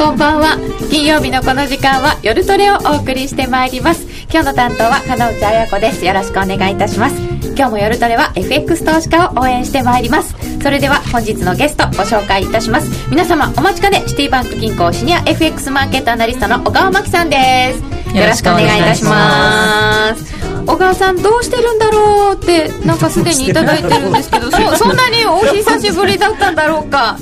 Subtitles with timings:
[0.00, 0.56] こんばんは。
[0.90, 4.06] 金曜日のこの時間は夜トレをお送りしてまいります。
[4.32, 6.06] 今日の担当は金内彩子です。
[6.06, 7.16] よろしくお願いいたします。
[7.54, 10.34] 今日も夜トレは FX 投資家を応援してまいります。
[10.62, 13.10] それでは本日のゲストご紹介いたします。
[13.10, 18.16] 皆様お待ちかねシティバンク銀行シニア FX マーケットアナリストの小川真紀さんです。
[18.16, 20.34] よろしくお願いいたします。
[20.64, 27.18] 小川さんどうしてるんだろうってなんかすでに頂いてるんですけどそそんなにお久しぶりだったんだろうか。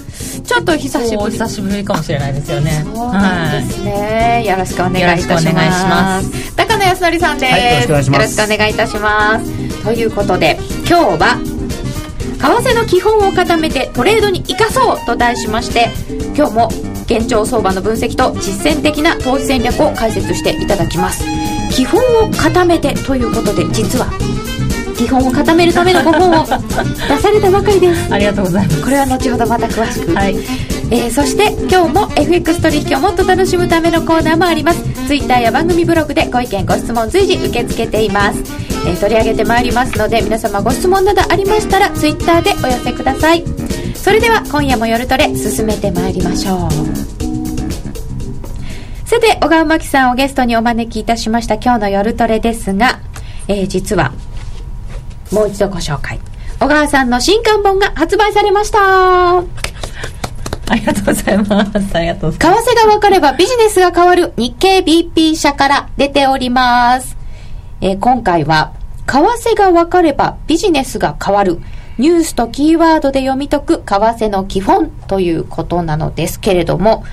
[0.48, 1.32] ちょっと久しぶり。
[1.32, 2.82] 久しぶりかもしれないですよね。
[2.82, 6.56] そうなんですね、はい、よろしくお願いいたします。
[6.56, 9.84] 高野康則さんです、はい、よろしくお願いいたします。
[9.84, 11.38] ということで今日は
[12.38, 15.90] 為替の基本を固めてトレードに生かそうと題しまして
[16.34, 16.68] 今日も
[17.04, 21.24] 現状相場の分析と実践的な投資戦略を解説していただきます。
[21.70, 24.10] 基本を固めてということで実は
[24.98, 28.12] 基本を固めるためのご本を出されたばかりです。
[28.12, 28.82] ありがとうございます。
[28.82, 30.12] これは後ほどまた詳しく。
[30.12, 30.36] はい。
[30.90, 34.82] えー、そして今日も FX 取引をもっと楽しむためのコーナーもあります。
[35.06, 38.40] Twitter や番組ブログでご意見ご質問随時受け付けています、
[38.86, 43.44] えー、取り上げてまいりますので皆様ご質問などありましたら Twitter でお寄せください。
[43.94, 47.08] それでは今夜も夜トレ進めてまいりましょう。
[49.08, 53.00] さて、小川真紀さんをゲストにお招きいたしました今日の夜トレですが、
[53.48, 54.12] えー、実は、
[55.32, 56.18] もう一度ご紹介。
[56.60, 59.38] 小川さんの新刊本が発売されました。
[60.70, 61.96] ありがとうございます。
[61.96, 67.16] ありがとう為替が分かればビジネスが変わる日経 BP 社から出ております。
[67.80, 68.72] えー、今回は、
[69.06, 71.60] 為替が分かればビジネスが変わる。
[71.98, 77.04] ニュースとキーワードで読み解く為替の基本ということなのですけれども、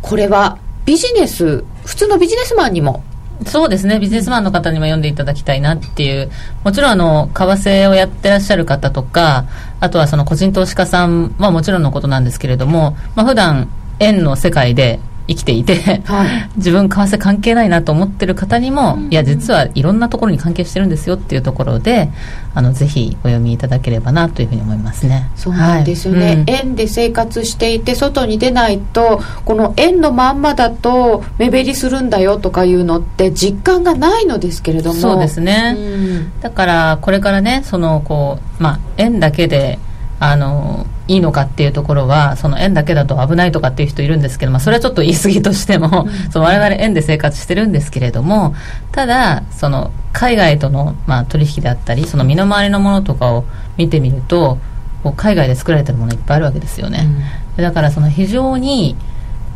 [0.00, 3.04] これはビジネス普通のビジネスマンにも
[3.46, 3.98] そうですね。
[3.98, 6.30] ビジネスマンの方にも読んでいただきたいなっていう。
[6.64, 9.46] もちろんあの為替をやってらっしゃる方とか
[9.80, 19.04] あとはその個人投資家さんはもちろんのことなんですけれども、まあ普段円の世界で生きていて、はい、自分為替関係ないなと思ってる方にも、うん。
[19.04, 22.10] うん、いや実はいろんなところに関係してるんですよっていうところで
[22.52, 25.30] あのぜひお読みいただければなというふうに思いますね。
[25.36, 26.34] そうなんですよね、はい。
[26.34, 35.00] うん、円で生活していて外に出ないとこの円のまんまだと目減りするんだよとかいうのって実感がないのですけれども。
[35.00, 39.78] そうですね、うん、だからこれからねそのこうまあ円だけで
[40.18, 48.54] あのいいのかっていうところはその円だけだと危ないとかっていう人いるんですけど、まあ、それはちょっと言い過ぎとしても、うん、その我々円で生活してるんですけれども
[48.92, 53.44] ただその海外との、まあ、取引であったりその身の回りのものとかを
[53.76, 54.58] 見てみると
[55.02, 57.08] こう海外で作られてるものいっぱいあるわけですよね、
[57.56, 58.94] うん、だからその非常に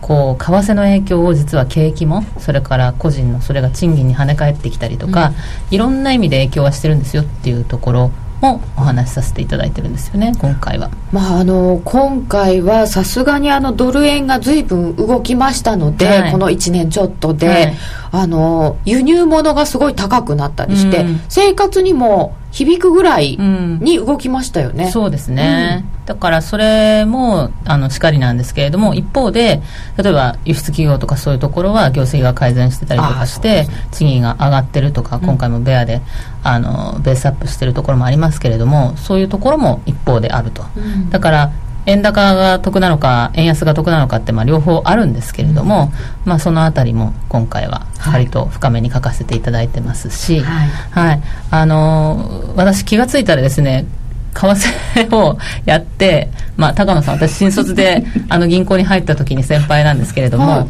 [0.00, 8.10] こう為替の影響を実は景気もそれから個人のそれが賃金に跳ね返ってきたりとか、うん、いろんな意味で影響はしてるんですよっていうところ
[8.44, 10.91] もお話しさせていただいてるんですよね今回は。
[11.12, 17.75] まあ、あの今回はさすがにあのドル円が随分動きましたので、はい、この1年ちょっとで、はい、
[18.12, 24.84] あの輸入物がすごい高くなったりして、うん、生活にも響くぐらいに動きましたよね。
[24.84, 29.60] うん、そうですね、うん、だからそれもあのしかりなんですけれども一方で
[29.97, 36.00] 例えば輸出企業とかそういうところは業績が改善してたりとかして賃金が上がってるとか今回もベアで、
[36.44, 40.62] あのベースアップしてるところもありますけれどもそういうところも一方であると、
[41.10, 41.53] だから
[41.86, 45.92] 円高が得なのか円安が得なのかってまあ両方あるんですけれども、
[46.24, 53.86] うん、まあ、そのあたりも今回は割と深めに書かせていただいてますし、はい、はい、あの私気が付いたらですね
[54.34, 60.66] 為替をやって、まあ、高野さん私新卒で あの銀行に入った時に先輩なんですけれども、はい。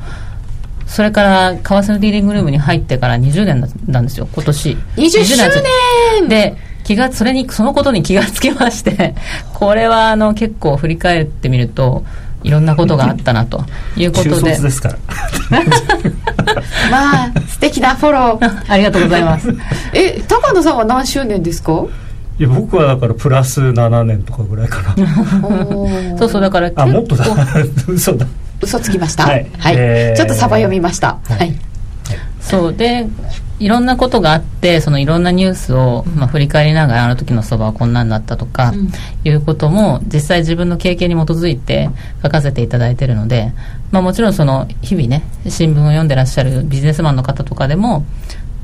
[0.86, 4.76] それから為替のディーリングルームに入ってから20年なんですよ今年。
[4.96, 5.36] 20周
[6.20, 6.28] 年。
[6.28, 9.15] で気がそれにそのことに気がつきまして
[9.55, 12.05] これはあの結構振り返ってみると
[12.45, 13.65] いろんなことがあったなと
[13.97, 14.59] いうことで。
[14.59, 14.97] ですから。
[16.91, 18.62] まあ素敵なフォロー。
[18.69, 19.49] ありがとうございます。
[19.94, 21.85] え高野さんは何周年ですか？
[22.38, 24.94] いや僕はだからプラス7年とかぐらいかな。
[26.19, 27.25] そうそうだからあもっとだ。
[27.88, 28.26] 嘘だ。
[28.61, 29.25] 嘘つきました。
[29.25, 29.75] はい、はい。
[29.79, 31.17] えー、ちょっとサバ読みました。
[31.25, 31.55] はい、はい、
[32.41, 33.06] そうで
[33.61, 38.91] いろんなことがあってそのいろんなニュースを、まあ、振り返りながらあの時のそばはこんなんだったとか、うん、
[39.25, 41.89] いうことも実際自分の経験に基づいて
[42.23, 43.53] 書かせていただいているので、
[43.93, 48.05] まあ、もちろんその日々ね新聞を読んでらっしゃるビジネスマンの方とかでも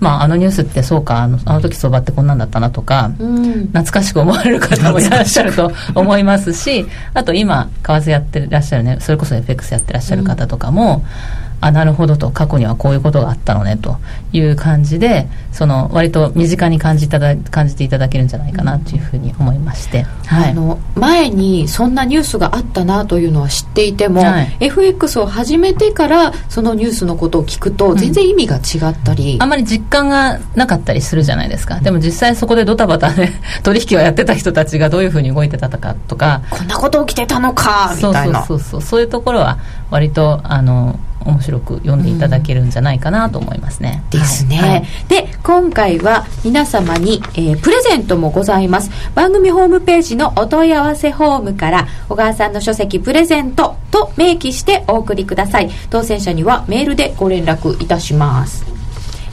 [0.01, 11.05] まあ、あのニュースってそうかあのあの時相場ってこんなんだったなとか、うん、懐かしく思われる方もいらっしゃると思いますしあと今為替やってらっしゃるねそれこそ FX やってらっしゃる方とかも、
[11.45, 13.99] うんあなるほどと過去にはこういうことがあったのねと
[14.33, 31.81] いう感じでその割と身近に感じただ感じていただけるんじゃないかなというふうに思いまして、はい、あの前にそんなニュースがあったなというのは知っていても、はい、FX を始めてからそのニュースのことを聞くと全然意味が違ったり、うん、あまり実感がなかったりするじゃないですか。
[31.81, 33.31] でも実際そこでドタバタで
[33.63, 39.59] 取引をやってた人たちがどういうふうに動いてたかとかこんなこと起きてたのかみたいなそうそうそうそういうところは
[39.91, 44.03] 割とあの面白く読んでいただけるんじゃないかなと思いますね。
[44.13, 48.91] うん、ですね、はい、で今回は皆様に、えー、プレゼントもございます。
[49.15, 55.71] 番組ホームページのお問い合わせフォームから小川さんの書籍プレゼントと明記してお送りください。
[55.91, 58.65] 当選者にはメールでご連絡いたします、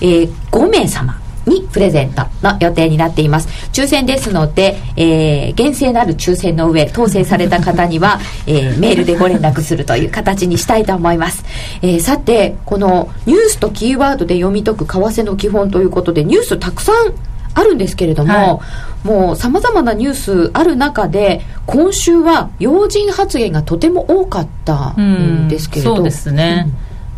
[0.01, 3.47] えー、5名様にプレゼントの予定になっています。
[3.71, 11.43] 抽選ですので、えー、厳正なる抽選の上、当選された方には、えー、メールでご連絡するという形にしたいと思います。
[11.81, 17.13] えー、さて、このニュースとキーワードで読み解く為替の基本ということで、ニュースたくさん
[17.57, 18.61] あるんですけれども、は
[19.03, 26.67] い、もうさまざまなニュースある中で今週は要人発言がとても多かったんですけれどそうですね、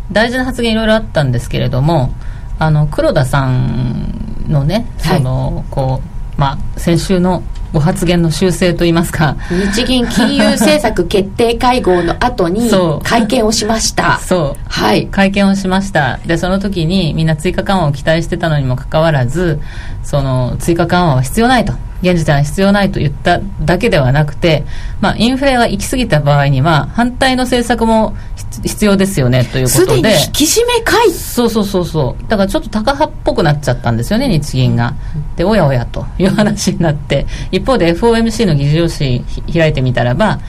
[0.08, 2.14] うん、大事な発言いろいろあったんですけれども
[2.60, 6.02] あの黒田さんのね、その、はい、こ
[6.36, 7.42] うまあ先週の
[7.72, 9.36] ご発言の修正といいますか。
[9.74, 12.70] 日銀金融政策決定会合の後に
[13.02, 14.18] 会見をしました。
[14.18, 14.68] そう。
[14.68, 15.06] はい。
[15.06, 16.18] 会見をしました。
[16.26, 19.58] でその時にみんな追加緩和を期待してたのにもかかわらず
[20.02, 24.64] その追加緩和は必要ないと現時点は必要ないと言っただけではなくて、
[25.00, 28.16] まあ、インフレが行き過ぎた場合には反対の政策も
[28.64, 30.10] 必要ですよねということで。
[30.26, 30.80] 引き締め
[31.12, 32.22] そうそうそうそう。
[32.28, 34.94] だからちょっと高派っぽくなっちゃったんですよね日銀が。
[35.36, 37.26] でおやおやという話になって。
[37.52, 39.22] 一方で FOMC の議事要旨
[39.52, 40.40] 開いてみたらば、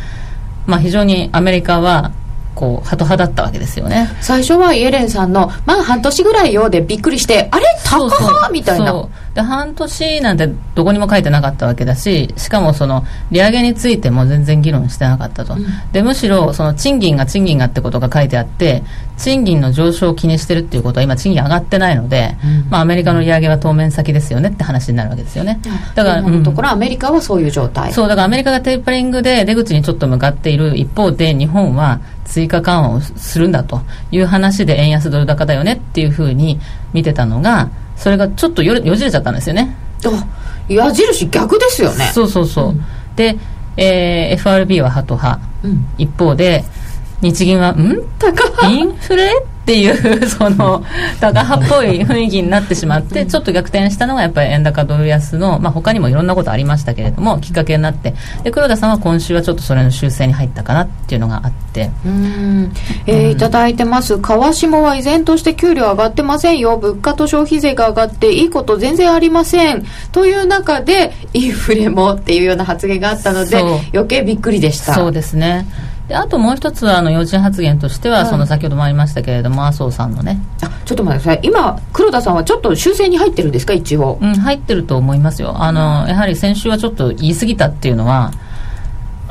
[0.66, 2.12] まあ、非常にアメリカは
[2.56, 4.10] こうハト派だったわけですよね。
[4.20, 7.66] 最初はイエレンさんの「まあ半年ぐらいよ」でびっくりして「あれ？
[7.86, 8.94] 高派?」みたいな
[9.34, 18.84] で半年なんてどこにも書いてなかったわけだししかもその利上げについても全然議論してなかったと、うん、でむしろその賃金が賃金がってことが書いてあって
[19.18, 25.60] 賃金の上昇を気にしてるっていうことは今賃金上がってないので、うん、まあ、アメリカの利上げは当面先ですよねって話になるわけですよね。
[25.96, 33.82] だから今のところアメリカはそういう状態、そうだからアメリカがテーパリングで出口にちょっと向かっている一方で日本は追加緩和をするんだと
[34.12, 36.60] いう話で円安ドル高だよねっていうふうに
[36.94, 37.70] 見てたのが
[38.02, 39.76] それがちょっとよよじれちゃったんですよね。
[40.68, 42.10] 矢印逆ですよね。
[42.14, 42.82] そうそうそう、うん、
[43.16, 43.38] で、
[43.78, 46.64] えー、FRB はハト派、うん、一方で
[47.22, 48.02] 日銀は「ん？
[48.18, 49.30] 高インフレ?」
[49.72, 50.84] っていう その
[51.22, 58.14] タ派っぽい雰囲気になってしまってちょっと逆転したのがやっぱり円高ドル安の、まあ、他にもいろんなことありましたけれどもきっかけになって
[58.44, 61.90] で黒田さんは今週はちょっとそれの修正に入ったかなっていうのがあって。
[62.06, 62.74] うん、
[63.08, 64.18] えー、いただいてます。
[64.18, 66.78] 川下は依然として給料上がってませんよ。
[66.78, 69.86] 物価と消費税が上がっていいこと全然ありません。
[70.12, 73.58] という中でインフレもっていうような発言があったので
[73.94, 74.94] 余計びっくりでした。
[74.94, 75.66] そうですね
[76.12, 80.40] であともう一つはあの要人発言としては、はい、その先ほどもありましたけれども麻生さんのね。
[80.62, 81.40] あちょっと待ってください。
[81.44, 83.72] 今黒田さんはちょっと修正に入ってるんですか？
[83.72, 85.64] 一応、うん、入ってると思いますよ。
[85.64, 88.32] あの、やはり先週はちょっと言い過ぎたっていうのは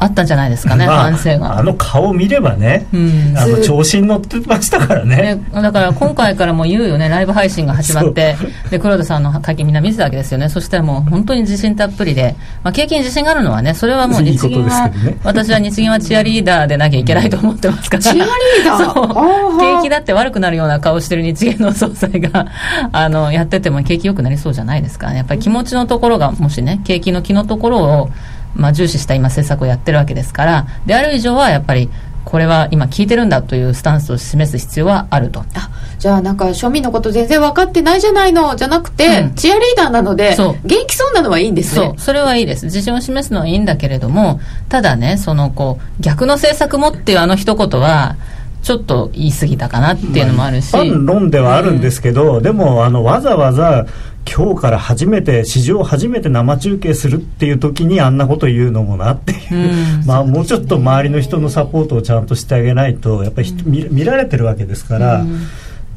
[0.01, 1.59] あったんじゃないですかね、まあ、反省が。
[1.59, 8.35] あの顔を見ればね、うん、あの調子に乗ってましたからね、ね、だから今回からも言うよねライブ配信が始まって。
[8.71, 10.49] で黒田さんの会見みんな見てたわけですよね。
[10.49, 18.03] そしたらもう本当に自信たっぷりで、まあ、景気に自信があるのはねそれはもう日銀は、ね、私は日銀はチアリーダーでなきゃいけないと思ってますから。
[18.03, 18.25] チアリー
[18.65, 18.95] ダー？
[18.95, 19.59] そう。
[19.59, 22.47] 景気だって悪くなるような顔してる日銀の総裁が
[22.93, 25.19] あのやってても景気良くなりそうじゃないですかね。
[25.19, 28.11] やっぱり気持ちのところがもしね景気の気のところを
[28.55, 31.91] まあ、重視した今政策をやってるわけですからである以上はやっぱり
[32.25, 35.41] これは今聞いてるんだというスタンスを示す必要はあると。
[35.55, 41.87] あじゃあなんか庶民のこと全然分かってないじゃないのじゃなくて、うん、チアリーダーなので元気そうなのはいいんですね。
[41.87, 41.99] そう。
[41.99, 42.67] それはいいです。
[42.67, 48.17] 自信を示すのはいいんだけれどもただねそのこう逆の政策もっていうあの一言は
[48.63, 53.87] ちょっと言い過ぎたかなっていうのもあるし、まあ、論ではあるんですけど、うん、でもあのわざわざ
[54.31, 65.25] 今日から初めて史上初めて生中継するっていう時にあんなこと言うのもなっていう、うん、 まあもうちょっと周りの人のサポートをちゃんとしてあげないとやっぱり、うん、見見られてるわけですから。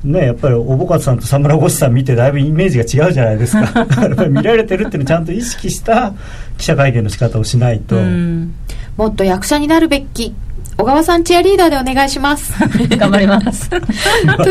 [0.03, 3.87] ね、やっぱりおぼかさんと佐村越さん見てだいぶイメージが違うじゃないですか。
[4.27, 6.11] 見られてるっていうのをちゃんと意識した
[6.57, 7.95] 記者会見の仕方をしないと、
[8.97, 10.35] もっと役者になるべき
[10.77, 12.53] 小川さんチアリーダーでお願いします。
[12.97, 13.69] 頑張ります。
[13.69, 13.77] と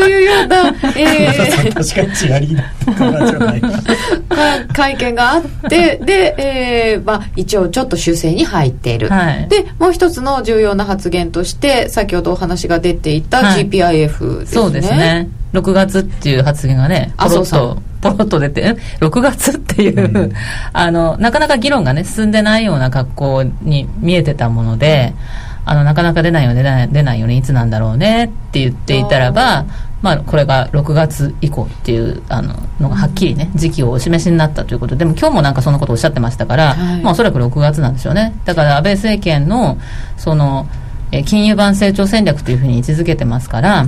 [0.07, 3.61] いうような、えー、確かにチアリーダーじゃない。
[4.73, 15.27] 会見があってで、えーまあ、一応ちょっと修正に入っている、はい、でもう一つの重要な発言として先ほどお話が出ていた GPIF ですね、はい、そうですね。
[15.53, 20.31] 6月っていう発言がねポロッとポロッと出て6月っていう、うん、
[20.73, 25.13] あのなかなか議論がね進んでないような格好に見えてたもので、
[25.47, 29.65] うんあのなかなか出ないよね出ない出ないよねいつなんだろうねって言っていたらば
[30.03, 38.37] まあ、これが6月以降っていうあののがはっきりね時期をお示しになったということででも今日もなんかそんなことをおっしゃってましたから、はい、まあ、おそらく6月なんでしょうね。
[38.43, 39.77] だから安倍政権の
[40.17, 40.67] その
[41.13, 43.87] え金融版成長戦略というふうに位置づけてますから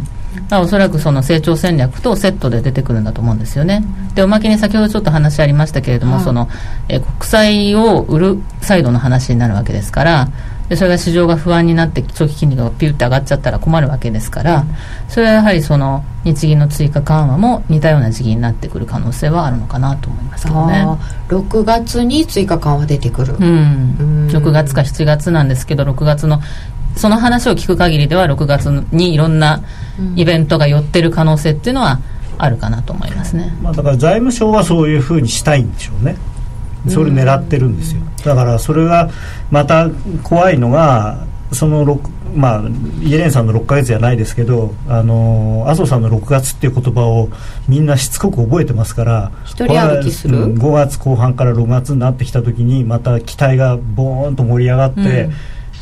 [0.51, 3.83] おそらくその成長戦略とセットで出てくるんだと思うんですよね。
[4.13, 6.47] でおまけに先ほどちょっと話ありましたけれども、はい、その
[6.87, 10.29] え国債を売るサイドの話になるわけですから
[10.69, 14.65] でそれが市場が不安になって長期金利がピュッて上がっちゃったら困るわけですから、
[15.07, 20.85] それはやはりその日銀の追加緩和も似たような時期になってくる可能性はあるのかなと思いますけどね。
[21.27, 24.27] 6月に追加緩和出てくる、うん、うん。
[24.29, 26.41] 6月か7月なんですけど6月の
[26.95, 29.61] その話を聞く限りでは6月にいろんな
[30.15, 31.99] イベントが寄ってる可能性っていうのは
[32.37, 36.15] あるかなと思いますね、まあ、だから財務省はそういうふうにしたいんでしょうね
[36.87, 38.01] それ狙ってるんですよ。
[38.23, 39.09] だからそれが
[39.51, 39.89] また
[40.23, 41.99] 怖いのがその
[42.35, 42.63] まあ
[43.01, 47.29] イエレンさんの6か月じゃないですけどあの麻生さんの6月っていう言葉を
[47.67, 55.33] みんなしつこく覚えてますから一人歩きする、5月後半から6月になってきた時にまた期待がボーンと盛り上がって、うん。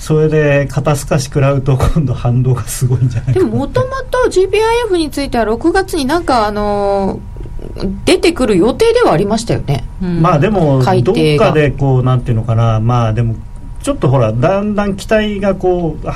[0.04, 7.22] それで肩透かし食らうと今度反動がすごいんじゃないでももともと GPIF については6月になんかあの
[8.06, 12.80] 出てくる予定ではありましたよね、うん、まあでもどっかでこうなんていうのかな。
[12.80, 13.36] まあでも
[13.82, 16.08] ちょっとほらだんだん期待がこう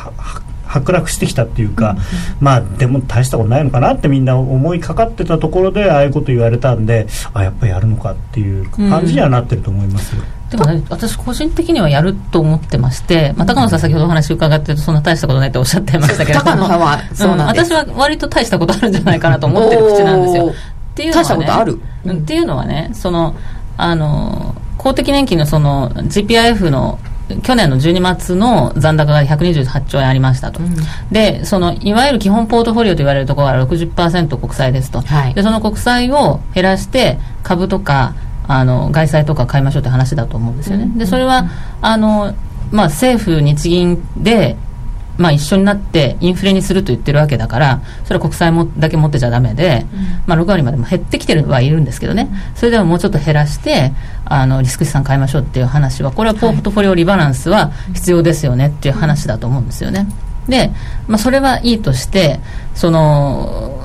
[0.68, 1.98] 剥落してきたっていうか、うん、
[2.46, 10.22] まあでも大したことないのかなってみんな思いかかってたところでああいうこと言われたんであやっぱりやるのかっていう感じにはなってると思いますよ。
[10.22, 16.40] うんでもね、私個人的にはやると思ってまして、まあ、高野さん先ほどお話伺ってるとそんな大したことないっておっしゃってましたけど。
[16.40, 20.54] 高野さんはそうなんです、うん、私は割と大したことあるんじゃないかなと思ってる口なんですよ。
[20.98, 23.36] っていうのは、ね、ある、うん、っていうのはねその
[23.78, 27.00] あの公的年金のその GPIF の
[27.44, 30.76] 去年の12月の残高が128兆円ありましたと、うん、
[31.12, 38.16] でそのいわゆる基本ポートフォリオと言われるところは60%国債ですと、はい、でその国債を減らして株とか
[38.48, 40.90] あの外債とか買いましょうって話だと思うんですよね。
[40.98, 41.50] でそれは
[41.82, 42.34] あの、
[42.72, 44.56] まあ、政府日銀で
[45.18, 49.86] まあ、一緒になってインフレにすると言ってるわけだからそれは国債もだけ持ってちゃだめで、
[50.26, 52.30] まあ、6割までも減ってきてるはいるんですけどね。
[52.56, 53.94] それでももうちょっと減らして
[54.26, 60.08] あのリスク資産買いましょうっていう話はこれはポートフォリオリバランスは必要ですよねっていう話だと思うんですよね。
[60.48, 60.72] で、
[61.08, 62.40] まあ、それはいいとして
[62.74, 63.77] その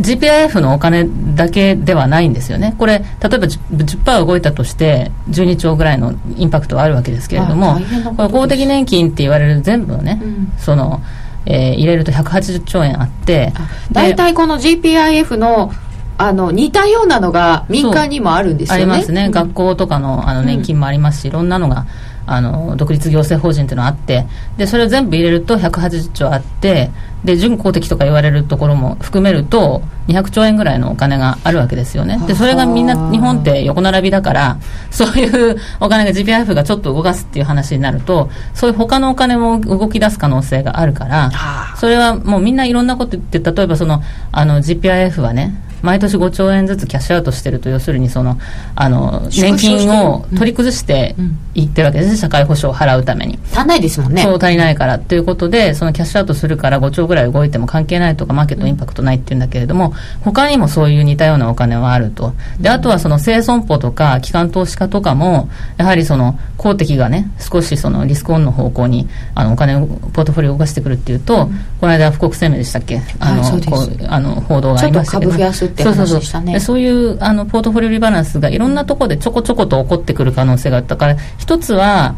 [0.00, 7.78] GPIF のお金だけではないんですよね、これ、例えば 10%, 10動いたとして、12兆ぐらいのインパクトはあるわけですけれども、
[8.16, 11.00] これ公的年金って言われる全部をね、うん、その
[11.46, 13.52] えー、入れると180兆円あって
[13.92, 15.72] 大体この GPIF の
[16.16, 18.82] あの似たようなのが民間にもあるんですよね。
[18.82, 21.86] ありますね、うん、学校とかのあの年金もありますし、いろんなのが
[22.26, 24.26] あの独立行政法人っていうのがあって
[24.56, 26.90] でそれを全部入れると180兆あって
[27.24, 32.18] で準公的とか言われるところも含めると200兆円ぐらいのお金があるわけですよね。
[32.26, 34.58] でそれがみんな日本って横並びだから
[34.90, 41.30] そういうお金が GPIF がちょっと動かすっていう話になるとそういう他のお金も動き出す可能性があるから
[41.76, 45.54] それはもうみんないろんなこと言って例えばそのあの GPIF はね
[45.84, 48.38] 毎年5兆円ずつキャッシュアウトしてると要するにその
[48.74, 51.14] あの年金を取り崩して
[51.54, 53.38] いってるわけですね、社会保障を払うために。
[53.52, 54.22] 足んないですもんね。
[54.22, 62.32] そう足りないからということでそのキャッシュアウトするから5兆ぐらい動いても関係ないとかマーケットインパクトないっていうんだけれども他にもそういう似たようなお金はあると。
[62.58, 73.00] であとはその生損保とか機関投資家とかもやはりその公的がね少しそのリスクオンの方向にあのお金をポートフォリオを動かしてくるっていうと、うん、この間富国生命でしたっけ？
[73.20, 75.32] あの、はい、こうあの報道がありましたけど。
[75.32, 76.58] 株増やすって話でしたね。
[76.60, 80.96] そういうあのポートフォリオリバランスがいろんなところでちょこちょこと起こってくる可能性があった。
[80.96, 82.14] から一つは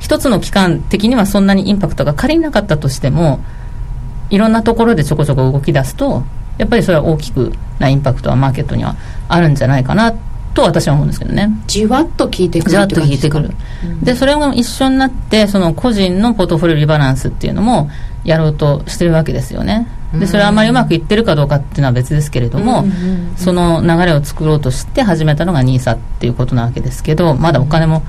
[0.00, 3.40] 一つの期間的にはそんなにインパクトが仮になかったとしても
[4.30, 6.22] いろんなところでちょこちょこ動き出すと
[6.56, 8.96] やっぱりそれは大きくなインパクトはマーケットには
[9.28, 10.14] あるんじゃないかな
[10.54, 11.50] と私は思うんですけどね。
[11.66, 13.50] じわっと効いてくるじわっと効いてくる、
[13.84, 17.90] うん、でそれが一緒になってその個人のポートフォリオリバランスっていうのも
[18.24, 19.88] やろうとしてるわけですよね。
[20.18, 22.84] でそれはあまりうまくいってるかどうかっていうのは別ですけれども、
[23.36, 28.02] その流れを作ろうとして始めたのが NISA っていうことなわけですけどまだお金も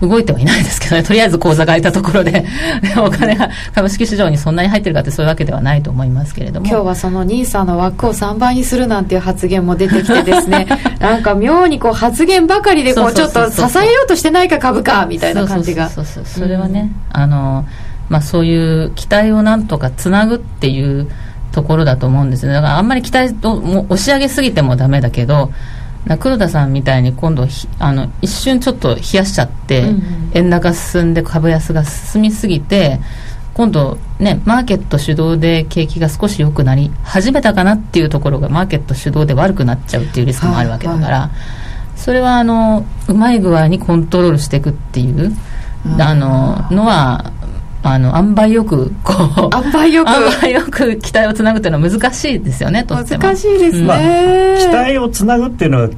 [0.00, 2.44] 動いてはいないですけどね、 とりあえず口座が開いたところで
[2.96, 6.66] お金が株式市場にそんなに入ってるかってそういうわけではないと思いますけれども。
[6.66, 10.66] 今日はその NISA の枠を3倍にするなんていう発言も出てきてですね、
[11.00, 15.88] なんか妙にこう発言ばかりでこうちょっと支えようとしてないか株価みたいな感じが。
[15.88, 17.66] そうそうそうそれはね、うん、あの、
[18.08, 21.08] まあそういう期待をなんとかつなぐっていう
[21.52, 22.52] ところだと思うんですね。
[22.52, 25.52] だからあんまり期待をも押し上げすぎてもダメだけど、
[26.18, 27.46] 黒田さんみたいに今度
[27.78, 33.00] あの一瞬ちょっと冷やしちゃって、うんうん、円高進んで株安が進みすぎて
[33.54, 41.12] 今度ねマーケット主導で景気が少し良くなり始めたかなっていうところがマーケット主導で悪くなっちゃうっていうリスクもあるわけだから、はい。
[41.12, 41.26] は
[41.96, 45.36] い、それはあのうまい具合にコントロールしていくっていう
[45.98, 47.32] あののは
[47.82, 50.10] あの塩梅よくこう塩梅よく。
[50.10, 53.22] 塩梅よく期待をつなぐっていうのは難しいですよねとっても。
[53.22, 53.98] 難しいですね、まあ、
[54.58, 55.90] 期待をつなぐっていうのは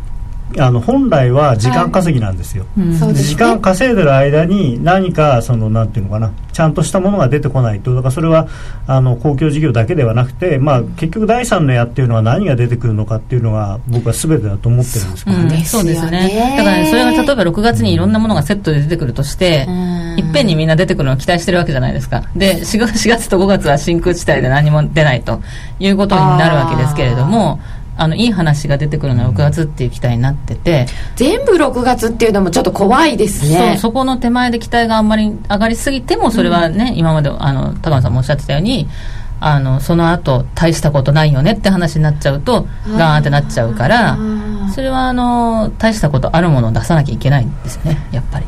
[0.59, 2.87] あの本来は時間稼ぎなんですよ、はい。
[2.87, 6.33] うん、時間稼いでる間に何かそのなんていうのかな。
[6.53, 7.95] ちゃんとしたものが出てこないと。
[7.95, 8.47] だからそれは
[8.87, 16.55] あの公共事業だけではなくて、まあ、結局第三の矢っていうのは何が出てくるのかっていうのが僕は全てだと思ってるんですけどね、うん、そうですね。
[16.57, 22.23] だから、ね、それが例えば6月にいろんなものがセットで出てくるとして、うん、いっぺんにみんな出てくるのを期待してるわけじゃないですか。
[22.37, 25.41] で 4, 4月と5月は真空地帯で何も出ないと
[25.79, 27.61] いうことになるわけですけれども
[27.97, 33.73] あのいい話が出てくるのは6月っていう期待になってて、全部6月っていうのもちょっと怖いですね。
[33.73, 38.89] そうそこの手前で期待があんまり上がりすぎてもそれはね、うん、今まであの高野さんもおっしゃってたように
[39.41, 44.17] あのその後大したことないよねって話になっちゃうとガーンってなっちゃうから
[44.73, 48.47] それはあの大したことあるものを出さなきゃいけないんですよねやっぱり。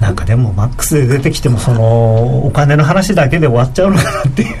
[0.00, 4.56] なんかでもマックスで出てきてもそのお金の話だけで終わっちゃうのかなっていう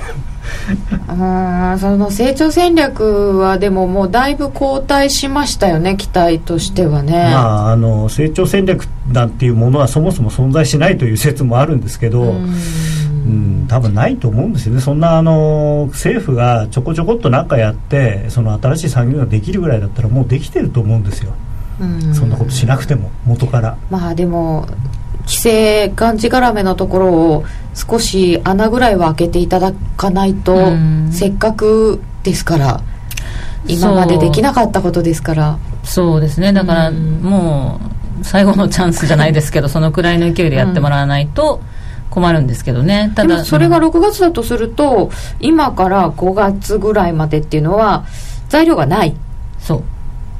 [1.08, 13.66] あその成長戦略はでももうだいぶ後退しましたよね期待としてはね、まあ、あの成長戦略なんていうものはそもそも存在しないという説もあるんですけどうん。
[13.68, 14.80] 多分ないと思うんですよね。
[14.80, 21.34] そんなあの政府がちょこちょこっと何かやってその新しい産業ができるぐらいだったらもうできてると思うんですよ。
[22.12, 23.76] そんなことしなくても元から。
[23.90, 24.66] まあでも
[25.28, 27.44] 規制がんじがらめのところを
[27.74, 30.72] 少し穴ぐらいは開けていただかないと、
[31.12, 32.80] せっかくですから
[33.66, 35.58] 今までできなかったことですから。
[35.84, 36.20] そう。
[36.20, 36.54] ですね。
[36.54, 37.78] だからも
[38.20, 41.60] う最後のチャンスじゃないですけどそのくらいの勢いでやってもらわないと、
[42.10, 43.12] 困るんですけどね。
[43.14, 48.06] ただそれが6月だとすると、今から5月ぐらいまでっていうのは
[48.48, 49.14] 材料がない。
[49.58, 49.82] そう。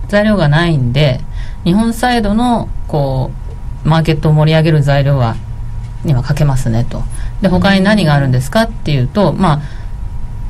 [0.09, 1.21] 材料がないんで
[1.65, 3.38] 日本サイドのこう
[3.85, 5.37] マーケットを盛り上げる材料は
[6.05, 7.03] にはかけますねと。
[7.43, 9.61] で他に何があるんですかっていうとまあ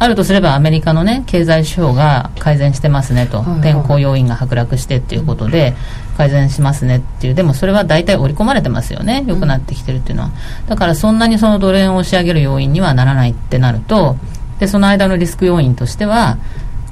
[0.00, 5.74] あるとすればアメリカのね経済指標が改善してますねと、はいはい、天候要因が剥落してっていうことで
[6.16, 7.34] 改善しますねっていう。
[7.34, 9.24] でもそれは大体織り込まれてますよね。
[9.26, 10.30] 良くなってきてるっていうのは、
[10.68, 14.16] だからそんなにそのドル円を押し上げる要因にはならないってなると
[14.60, 16.38] でその間のリスク要因としては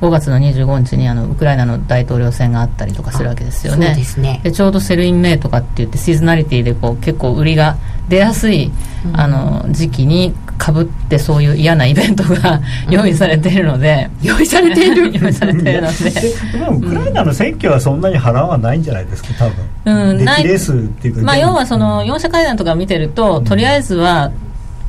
[0.00, 3.94] 5月の25日にあのウクライナの大統領選があったりとかするわけですよね。
[3.94, 4.40] でね。
[4.42, 7.76] でちょうど Sell in May とかって言って seasonality でこう結構売りが
[8.08, 8.70] 出やすい、
[9.06, 15.12] うん、あの時期にかぶってそういう嫌なイベントが用意されているので、うん、用意されている。
[15.18, 16.10] 用意されているので。
[16.52, 19.48] で もウクライナの選挙はそんなに波乱はないんじゃないですか多
[19.84, 20.44] 分、うん、ない。
[20.44, 24.30] レースっていうか、まあ、要はその4者会談とか見てると、とりあえずは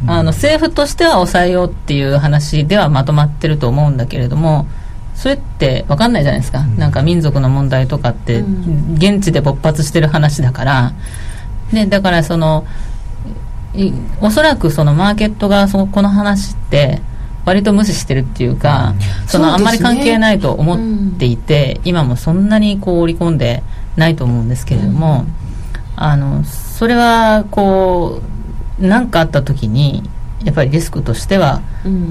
[0.06, 4.68] あの政府としては抑えようっていう話ではまとまってると思うんだけれども
[5.18, 8.44] それって分かんないじゃないですか、うん、なんか民族の問題とかって
[8.94, 10.94] 現地で勃発してる話だから、
[11.74, 12.68] ね、だからその
[14.22, 17.02] おそらくそのマーケットがそこの話って
[17.46, 23.64] 割と無視してるっていうか、うん、そのあんまり関係ないと思っていて、うん、今もそんなにこう織り込んで
[23.96, 25.26] ないと思うんですけれども、
[25.96, 28.22] あのそれはこ
[28.80, 30.04] う何かあった時に
[30.44, 31.62] やっぱりリスクとしては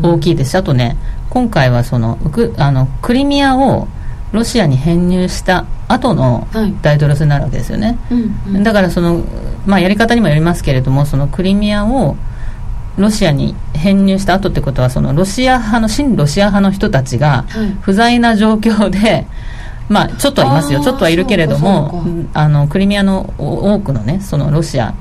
[0.03, 0.51] 大きいです。
[0.51, 0.97] し、あとね
[1.31, 2.19] 今回はその
[2.57, 3.89] あのクリミアを
[4.33, 6.47] ロシアに編入した後の
[6.83, 9.23] 大統領選になるわけですよね、はいうんうん、だからその、
[9.67, 12.17] まあ、やり方にもよりますけれどもそのクリミアを
[12.97, 17.45] ロシアに編入した後ってことはそのロシア派の親ロシア派の人たちが
[17.83, 19.27] 不在な状況で、はい、
[19.89, 20.81] まあ、ちょっとはいますよ。
[20.81, 24.95] ちょっとはいるけれどもあのクリミアの多くのねそのロシア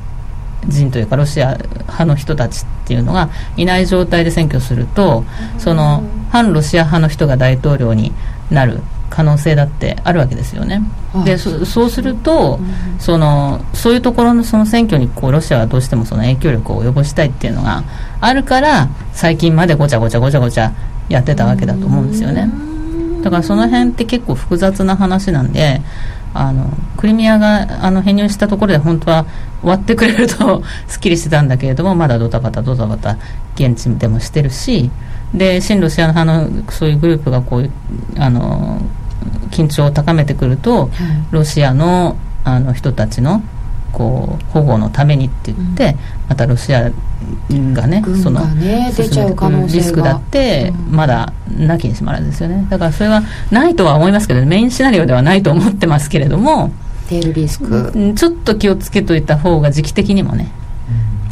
[0.67, 5.23] 人というかロシア派の人たちっていうのがいない状態で選挙すると
[5.57, 8.11] その反ロシア派の人が大統領に
[8.49, 10.81] なる可能性だってあるわけですよね。
[11.23, 12.59] でそうすると、
[12.99, 17.83] そのそういうところのその選挙にこうロシアはどうしてもその影響力を及ぼしたいっていうのが
[18.19, 20.73] あるから最近までごちゃごちゃごちゃごちゃ
[21.07, 22.49] やってたわけだと思うんですよね。
[23.21, 25.81] だからその辺って結構複雑な話なんで
[26.33, 29.25] あのクリミアがあの編入したところで本当は
[29.65, 33.17] 終わってくれるとすっきりしてたんだけれども まだドタバタドタバタ
[33.55, 34.91] 現地でもしてるし
[35.33, 37.71] で親ロシア派のそういうグループがこういう
[38.19, 38.79] あの
[39.49, 40.89] 緊張を高めてくると、はい、
[41.31, 43.41] ロシアのあの人たちの
[43.91, 45.97] こう保護のためにって言って、うん、
[46.29, 46.91] またロシア
[47.49, 48.41] がねその
[48.95, 52.67] 出ちゃう可能性リスクだってまだなきにしもあらずですよね。
[52.69, 56.71] だからそれはないとは思いますけどメインシナリオではないと思ってますけれども
[57.09, 58.13] リスク。
[58.15, 60.51] ちょっと気をつけといた方が時期的にもね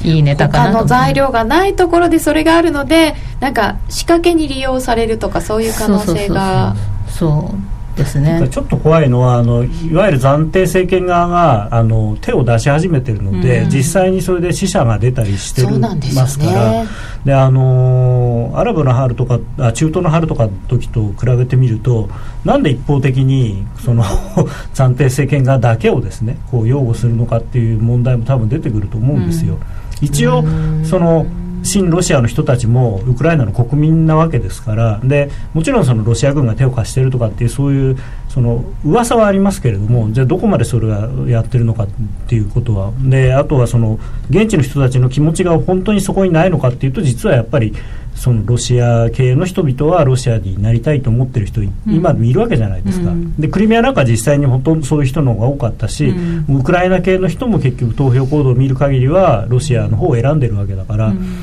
[0.04, 6.76] いいネタかな他の材料がないところでそれがあるのでなんか仕掛けに利用されるとかそういう可能性が。
[7.08, 8.48] そうですね。
[8.50, 16.86] ちょっと怖いのはあのいわゆる暫定政権側があの手を出し始めてるので、うん、実際にそれで死者が出たりしてるますから
[17.26, 22.10] であのアラブの春とかあ中東の春とかの時と比べてみると
[22.44, 24.04] なんで一方的にその
[24.74, 29.54] 暫定政権側だけをですねこう擁護するのかっていう問題も多分出てくると思うんですよ。
[29.54, 29.60] うん、
[30.02, 30.44] 一応
[30.84, 31.26] その
[31.64, 35.00] 親ロシアの人たちもウクライナの国民なわけですから。
[35.04, 37.98] でもちろんそのロシア軍が手を貸しているとかっていうそういう
[38.34, 41.88] その噂はありますけれどもじゃあどこまでそれがやってるのかっ
[42.28, 42.92] ていうことは。
[43.00, 44.00] であとはその
[44.32, 47.76] 現地の人たちの気持ちが本当にそこにないのかっていうと実はやっぱり
[48.16, 61.08] そのロシア系の人々はロシアになりたいと思ってる人、今もいるわけじゃないですか、うん、でクリミアなんか実際にほとんどそういう人の方が多かったし、うん、ウクライナ系の人も結局投票行動を見る限りはロシアの方を選んでるわけだから。
[61.08, 61.36] うん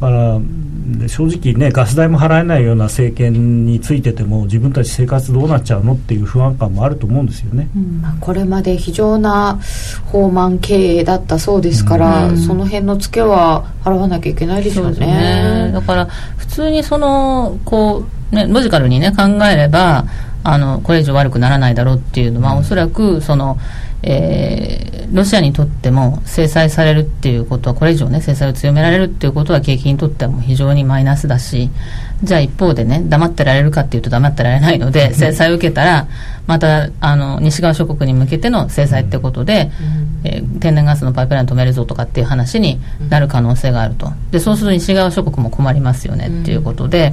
[0.00, 0.40] だから
[1.08, 9.58] 正直ねガス代も払えないような政権についてても自分たち生活どうなっちゃうのっていう不安感もあると思うんですよね、うんこれまで非常な
[10.06, 20.04] 放漫経営だったそうですから、うん、その辺のツケは払わなきゃいけないでしょうね、ね、だから普通にそのこうねロジカルにね考えれば
[20.42, 23.58] あのこれ以上悪くならないだろうっていうのは、うん、おそらくその
[24.02, 31.70] えー、ロシアにとっても制裁されるっていうことはこれ以上ね制裁を強められるっていうことは景気にとってはもう非常にマイナスだし
[32.22, 36.06] じゃあ一方でね黙ってられるかっていうと黙ってられないので 制裁を受けたら
[36.46, 39.70] またあの西側諸国に向けての制裁ってことで、
[40.24, 47.12] えー、天然ガスのパイプライン止めるぞとかっていう話になる可能性があるとでそうすると西側諸国も困りますよねっていうことで。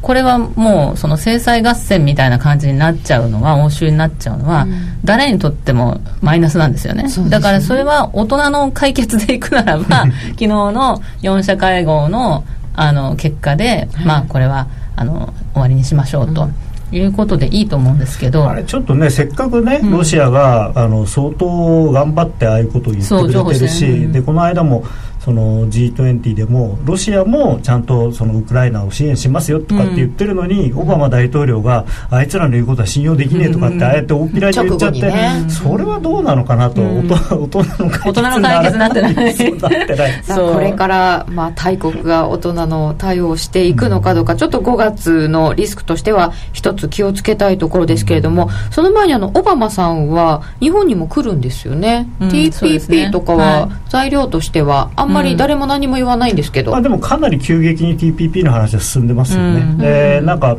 [0.00, 4.66] これはもうその制裁合戦みたいな感じになっちゃうのは欧州になっちゃうのは、
[5.04, 16.48] 誰にとってもマイナスなんですよね、ね、だからそれは大人の解決でいくならば 昨日の4者会合のあの結果で、まあこれはあの終わりにしましょうと。
[16.92, 18.48] いうことでいいと思うんですけど。
[18.48, 24.84] あれちょっとねせっかくね、ロシアがあの相当頑張ってああいうことを言ってくれてるし、でこの間も
[25.20, 40.22] その G20 でもロシアもちゃんとそのウクライナを支援しますよとかって言ってるのに、うん、オバマ大統領があいつらの言うことは信用できねえとかってああやって大っぴらに言っちゃって、ね、それはどうなのかなと、うん、 大人の解決の解決になってない。
[40.26, 60.56] これから、まあ、大国が大人の対応をしていくのかどうか、ちょっと5月のリスクとしては一つ気をつけたいところですけれども、その前にあのオバマさんは日本にも来るんですよね、うん、TPP とかは材料としてはあんまり誰も何も言わないんですけど、うん、あでもかなり急激に TPP の話は進んでますよね、うん、でなんか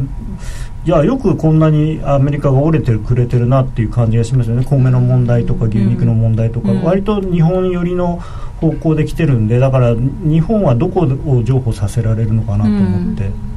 [0.84, 4.66] いやよくこんなにアメリカが折れてくれてるなっていう感じがしますよね。
[4.66, 8.18] 米の問題とか牛肉の問題とか、うん、割と日本寄りの
[8.60, 13.51] 方向で来てるんでだから日本はどこを譲歩させられるのかなと思って。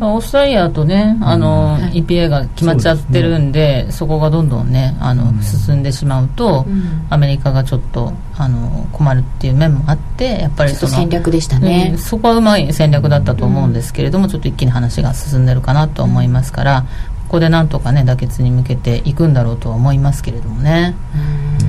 [0.00, 16.82] オーストラリアとね、あの、うん、EPA が決まっちゃってるんで、そ、ね,、こがどんどんね、あの、うん、進んでしまうと、うん、アメリカがちょっと、あの、困るっていう面もあって、やっぱりその、戦略でしたね、そこはうまい戦略だったと思うんですけれども、ちょっと一気に話が進んでるかなと思いますから、
[17.26, 20.94] ここでなんとかね、妥結に向けていくんだろうとは思いますけれどもね。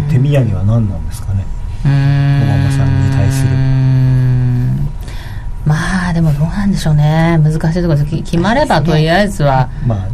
[0.09, 1.45] 手土産は何なんですかね、
[1.83, 3.64] 小浜さんに対する。
[5.65, 7.39] まあでもどうなんでしょうね。
[7.43, 8.15] 難しいところです。
[8.17, 10.07] 決まればとりあえずは、まあ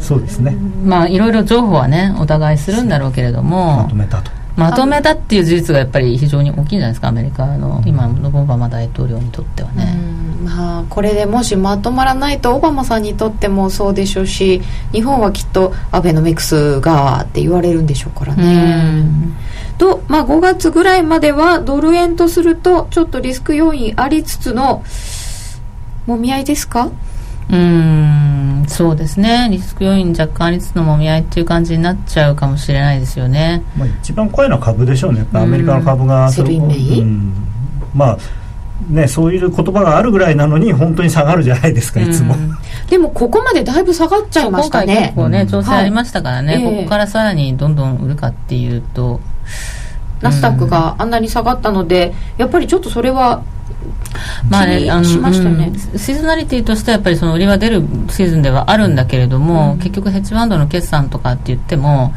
[0.00, 0.56] そうですね。
[0.84, 3.84] まあいろいろ情報はねお互いするんだろうけれども。
[3.84, 4.30] まとめたと。
[4.56, 7.08] まとめたっていう事実がやっぱり非常に大きいんじゃないですか。
[7.08, 9.94] アメリカの今のオバマ大統領にとってはね、
[10.44, 14.62] まあ、これでもしまとまらないとオバマさんにとってもそうでしょうし
[14.92, 19.04] 日本はきっとアベノミクスがって言われるんでしょうからね。
[19.78, 24.84] と、まあ、5月ぐらいまではドル円とするとちょっとリスク要因ありつつの
[26.06, 26.90] もみ合いですか？
[27.48, 29.48] うんそうですね。
[29.50, 35.26] リスク要因若干ありつつのもみ合いっていう感じになっちゃうかもしれないですよね、まあ、一番怖いのは株でしょうね。
[35.32, 36.30] アメリカの株が
[37.94, 38.18] まあ
[38.90, 42.50] ね、そういう言葉があるぐらいなのに本当に下がるじゃないですかいつも、うん、
[42.90, 44.86] でもここまでだいぶ下がっちゃいましたね。
[44.86, 49.20] 今回結構ね調整ありましたからね、はい、ここからさらにどんどん売るかっていうと
[50.20, 53.42] ナスダックがあんなに下がったので、やっぱりちょっとそれは
[54.48, 57.80] まあね、あの、しましたね、うん、シーズナリティとしてはやっぱりその売りは出る
[58.10, 62.14] シーズンではあるんだけれども、うん、結局ヘッジファンドの決算とかって言っても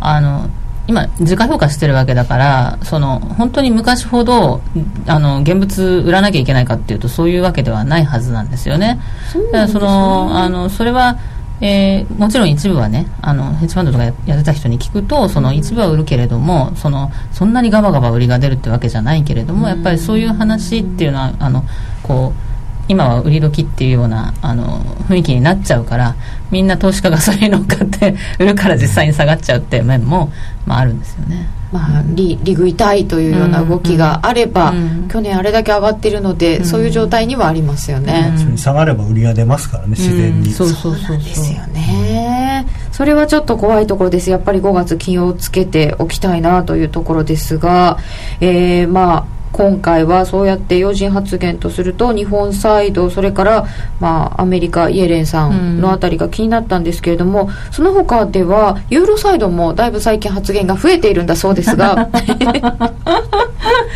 [0.00, 0.48] あの
[0.88, 4.60] 今自家評価してるわけだからその本当に昔ほど
[5.06, 9.00] あの現物売らなきゃいけないかっていうとそういうわけではないはずなんですよね。
[9.32, 11.18] そだからそのあのそれは
[11.64, 21.62] えー、もちろん一部はねあのヘッジファンドとかやってた人に聞くとその一部は売るけれどもそのそんなにガバガバ売りが出るってわけじゃないけれどもやっぱりそういう話っていうのはあの
[22.02, 22.52] こう
[22.88, 26.16] 今は売り時っていうようなあの雰囲気になっちゃうから
[26.50, 30.32] みんな投資家がそれに乗っかって売るから実際に下がっちゃうっていう面も、
[30.66, 31.48] まあ、あるんですよね。
[31.72, 34.82] まあ、利利食いたいというような動きがあれば、うん。
[34.82, 44.30] うん、去年あれだけ上がってるので、うん、そういう状態にはありますよね、うん、下がれば売りが出ますからね自然に、そうそうそうですよね、それはちょっと怖いところです。
[44.30, 47.98] やっぱり5月気をつけておきたいなというところですが、
[48.40, 53.66] えー、まあ今回はそうやって要人発言とすると日本サイドそれから、
[54.00, 62.08] まあ、アメリカイエレンさんのあたりが気になったんですけれども、うん、その他ではユーロサイドもだいぶ最近発言が増えているんだそうですが。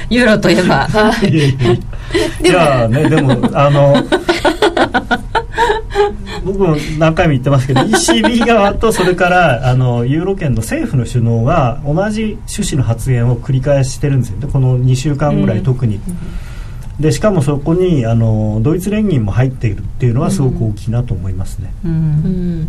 [0.09, 3.97] ユーロといえば、はい、いやねでもあの
[6.45, 14.49] 僕も何回も言ってますけど ECB 側とそれからあのユーロ圏の政府の首脳が同じ趣旨の発言を繰り返してるんですよね。
[14.53, 16.01] この2週間ぐらい特に。
[17.01, 22.69] でしかもそこにあのドイツ連銀も入っているっていうのはすごく大きいなと思いますね、うん、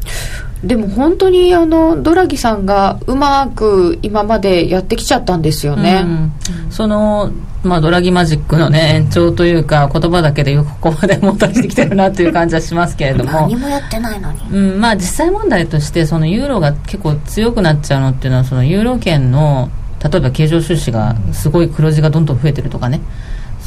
[0.64, 7.32] でも本当にあのドラギさんがうまく今までやってきちゃったんですよね、うん、その
[7.64, 13.32] まあ、ドラギマジックのね延長というか言葉だけでよくここまで持たしてきてるなという感じはしますけれども。
[13.32, 14.80] 何もやってないのに、うん。
[14.80, 19.70] まあ、実際問題としてそのユーロが結構強くなっちゃうのっていうのはそのユーロ圏の
[20.02, 23.02] 例えば経常収支がすごい黒字がどんどん増えてるとかね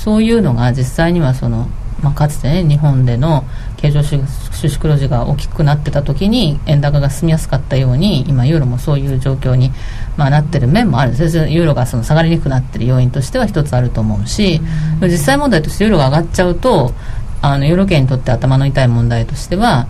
[0.02, 1.68] そういうのが実際にはその、
[2.02, 3.44] まあ、かつてね日本での
[3.76, 4.18] 経常収
[4.66, 9.72] 支黒字が大きくなってた時に円高が進みやすかったように今ユーロもそういう状況に、
[10.16, 14.62] まあ、なってる面もあるんですユーロがその下がりにくくなってる要因としては一つあると思うし、
[15.02, 16.94] うん、実際問題としてユーロが上がっちゃうと
[17.42, 19.86] あのユーロ圏にとって頭の痛い問題としては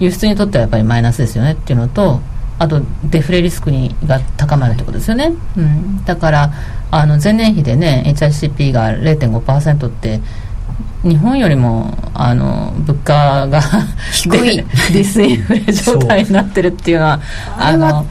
[0.00, 2.20] 輸出にとってはやっぱりマイナスですよねっていうのと
[2.62, 6.52] あとデフレリスクにが高まるってことですよね、うん、だから
[6.92, 10.20] あの前年比でね HICP が0.5%って
[11.02, 13.60] 日本よりもあの物価が
[14.12, 14.56] 低い。
[14.92, 17.20] ディスインフレ状態になってるっていうのは
[17.58, 18.06] あの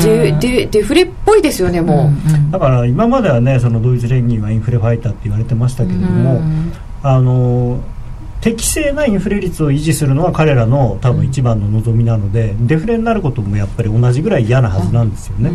[0.00, 7.80] デ,、うん、デデフレっぽいですよねもう、うんうん、だから今まではねそのドイツ連銀はインフレファイターって言われてましたけれども、うん、あの
[8.46, 15.50] 適正なインフレ率を維持するのは彼らの多分一番の望みなので、うん、デフレになることもやっぱり同じぐらい嫌なはずなんですよね、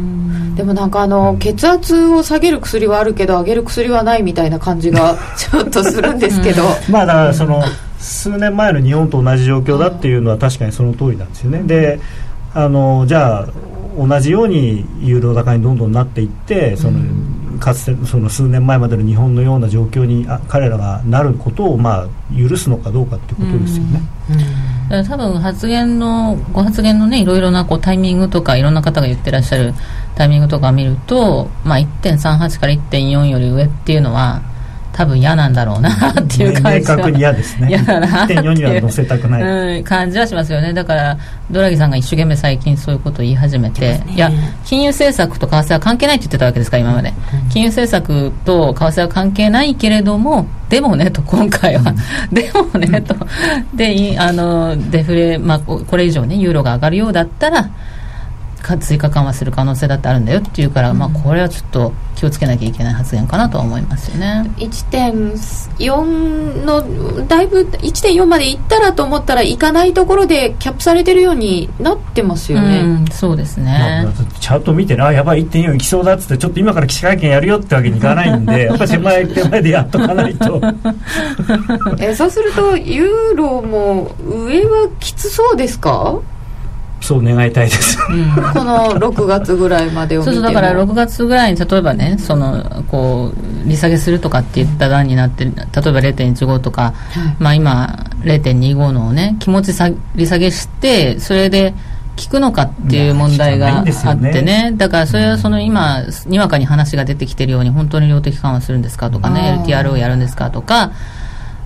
[0.57, 6.63] でもなんかあの、うん、血圧を下げる薬はあるけど上げる薬はないみたいな感じが ちょっとするんですけど。
[6.89, 7.63] まあだからその
[7.97, 11.63] 数年前の日本と同じ状況だっていうのは確かにその通りなんですよね。
[11.65, 12.01] で
[12.53, 13.47] あのじゃあ
[13.97, 16.99] 同じようにユーロ高にどんどんなっていってその、
[17.61, 24.01] かつてその数年前までの日本のような状況にあ彼らがなることを、まあ、許すのかどうかということですよね。
[24.89, 29.73] うん、多分発言のご発言のねいろいろなこうタイミングとかいろんな方が言ってらっしゃる
[30.15, 34.41] タイミングとかを見ると、まあ、1.38から1.4より上っていうのは
[34.93, 37.69] 多分嫌なんだろうなっていう感じは、明確に嫌ですね。
[37.69, 40.73] 嫌だな1.4には載せたくない、うん、感じはしますよね。
[40.73, 41.17] だから
[41.49, 44.31] ドラギさんが一生懸命最近そういうことを言い始めて、ね、いや
[44.65, 51.93] 金融政策と為替は関係ないって言ってたわけですから今まで、うん、金融政策と為替は関係ないけれどもでもねと今回は、
[52.29, 53.15] うん、でもねと。
[53.73, 57.69] であのデフレ、まあ、これ以上ねユーロが上がるようだったら
[58.79, 64.49] 追加緩和する可能性だってあるんだよっていうから、うん、まあ、これはちょっと気をつけなきゃいけない発言かなとは思いますよね。
[64.57, 80.61] 1.4のだいぶ1.4までいったらと思ったらいかないところでキャップされてるようになってますよね、うん、そうですね、まあ、チャート見てあやばい1.4いきそうだっつってちょっと今から記者会見やるよってわけにいかないんで やっぱり手前手前でやっとかないと。
[81.99, 86.19] えそうするとユーロも上はきつそうですか？
[87.01, 101.73] そう願いたいです、うん、この6月ぐらいまでをそうそうだから6月ぐらいに例えばねそのこう利下げするとかっていった段になって例えば0.15とか、はい、まあ今0.25のね気持ちさ利下げしてそれで
[102.17, 110.91] 効くのかっていう問題があってね、ね、だからそれはその今にわかに話が出てきてるように本当に量的緩和するんですかとかね LTR をやるんですかとか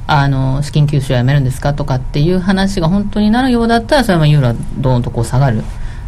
[0.07, 5.63] あの資金吸収をやめるんですかとかっていう話が本当になるようだったらそれはユーロはドーンとこう下がる。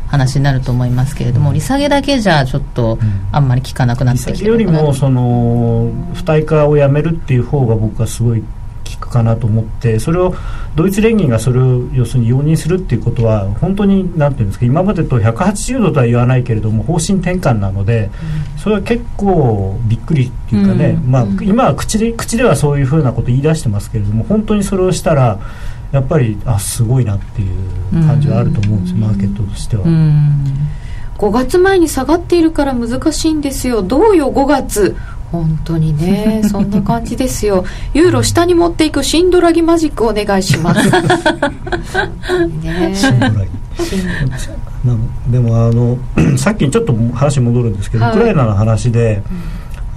[0.08, 2.98] 話になると思いますけれども、利下げだけじゃちょっと
[3.32, 8.44] あんまり効かなくなってきてる、うん、利下げよりもその不対化をやめるっていう方が僕はすごい
[8.95, 10.36] 効くかなと思ってそれを
[10.76, 18.10] ドイツ連銀がそれを要するに容認するっていうことは本当になんていうんですか今までと180度とは言わないけれども方針転換なので
[18.58, 25.39] それは結構びっくりっていうかね、うん、まあ、今は口で口ではそういうふうなこと言い出してますけれども本当にそれをしたら
[25.91, 29.86] やっぱりあすごいなっていう感じはあると思うんです、マーケットとしては。
[31.17, 33.82] 5月前に下がっているから難しいんですよ。
[33.82, 34.95] どうよ5月
[35.32, 37.66] 本当にね そんな感じですよ。
[37.94, 40.90] ユーロ下に持っていくシンドラギマジックお願いします。
[42.63, 42.94] ね。
[42.96, 43.50] シンドラギ。
[45.30, 45.98] でもあの
[46.38, 49.22] さっきちょっと話戻るんですけど、はい、ウクライナの話で、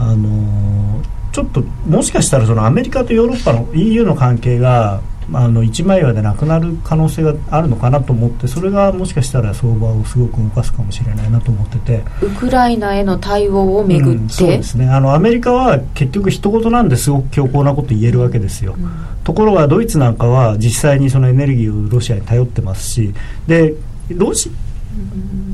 [0.01, 1.01] うん、あの
[1.33, 5.01] ちょっともしかしたらそのアメリカとヨーロッパの EU の関係が
[5.33, 12.05] あの一枚岩でなくなる可能性があるのかなと思ってそれがもしかしたら相場をすごく動かすかもしれないなと思ってて。
[12.23, 14.89] ウクライナへの対応をめぐって、うん、そうですね。
[14.89, 18.91] あのアメリカは結局一言なんですごく強硬なこと言えるわけですよ、うん、
[19.25, 23.15] ところがドイツなんかは実際にそのエネルギーをロシアに頼ってますし
[23.47, 23.75] で
[24.11, 24.51] ロシ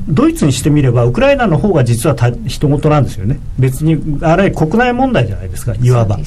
[0.07, 3.39] ドイツにしてみればウクライナの方が実はた人事なんですよね。
[3.59, 6.23] 別にあれ国内問題じゃないですかいわば、ね、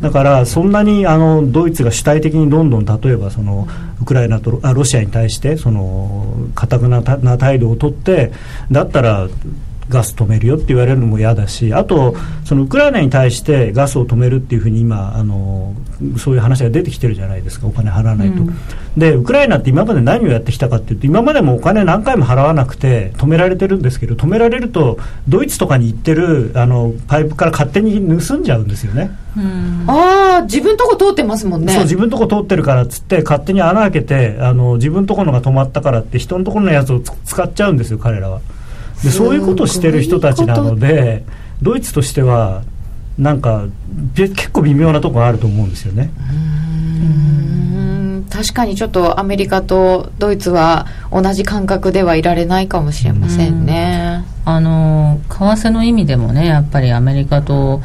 [0.00, 3.66] だからそんなにあのドイツが主体的にどんどん例えばその
[4.00, 8.32] ウクライナとあロシアに対してその堅くな態度を取って
[8.70, 9.28] だったら
[9.90, 15.74] ガス止めるよって言われるのも嫌だしあとそのウクライナに対してガスを止めるっていうふうに今あの
[16.16, 18.56] そういう話が出てきてるじゃないですかお金払わないと、うん、
[18.96, 24.98] でウクライナって今まで何をやってきたかっていうと今までもお金何回も払わなくて止められてるんですけど止められると
[25.28, 31.72] ドイツとかに行ってるあのパイプから勝手に盗んじゃうんですよね、うん、ああ自分とこ通ってますもんね。
[31.72, 38.40] そう自分とこ通ってるからっつって勝手に穴開けてあの自分とこのが止まったからって人のところのやつを使っちゃうんですよ彼らは。
[39.04, 41.24] でそういうことをしてる人たちなので
[41.62, 42.62] ドイツとしては
[43.18, 43.66] なんか
[44.14, 46.10] 結構微妙なところあると思うんですよね。
[48.30, 54.24] 確かにちょっとアメリカとドイツは同じ感覚ではいられないかもしれませんね。
[54.44, 57.82] あの為替の意味でもねやっぱりアメリカと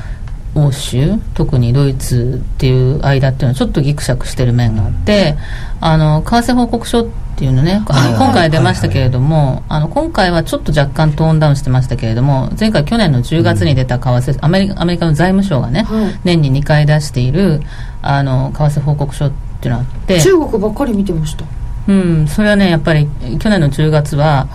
[0.56, 5.36] 欧州特にドイツっていう間っていうのはちょっとぎくしゃくしてる面があって
[5.82, 17.60] あの為替報告書っていうのね、あの今回出ましたけれども、あの今回はちょっと若干トーンダウンしてましたけれども前回去年の10月に出た為替、アメリカアメリカの財務省がね、はい、年に2回出している
[18.02, 20.22] あの為替報告書っていうのがあって。
[20.22, 21.44] 中国ばっかり見てました。
[21.90, 23.08] うん、それはねやっぱり
[23.40, 24.48] 去年の10月は、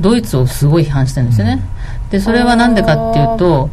[0.00, 1.60] ドイツをすごい批判してるんですよね、
[2.10, 3.68] でそれは何でかっていうと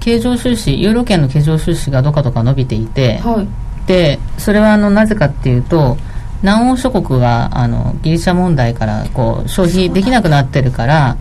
[0.00, 5.96] 経常収支ユーロ圏の経常収支がどかどか伸びていて、はい、でそれはあのなぜかっていうと
[6.42, 11.16] 南欧諸国があのギリシャ問題からこう消費できなくなってるから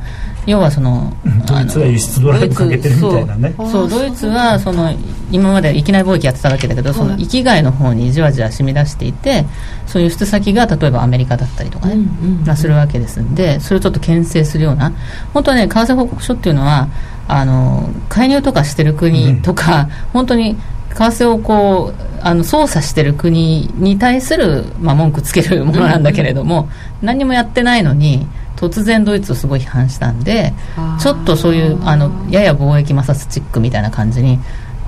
[0.47, 1.11] 要はその
[1.45, 3.53] ドイツは輸出ドライブかけてるみたいなね。
[3.69, 4.93] そうドイツはその
[5.29, 9.45] 今まで域内貿易やってたわけだけど、その域外の方にじわじわ染み出していて
[9.85, 11.97] そういう輸出先が例えばアメリカだったりとかね、
[12.45, 14.93] まあ、するわけですんでそれをちょっと牽制するような
[15.33, 16.87] 本当はね為替報告書っていうのは
[17.27, 20.55] あの介入とかしてる国とか、うん、本当に
[20.89, 26.69] 為替をこうあの操作してる国に対する、まあ、文句つけるものなんだけれども、
[27.01, 30.53] うん、何もやってないのに突然ドイツをすごい批判したんで
[30.99, 34.39] ちょっとそういうあのやや貿易摩擦チックみたいな感じに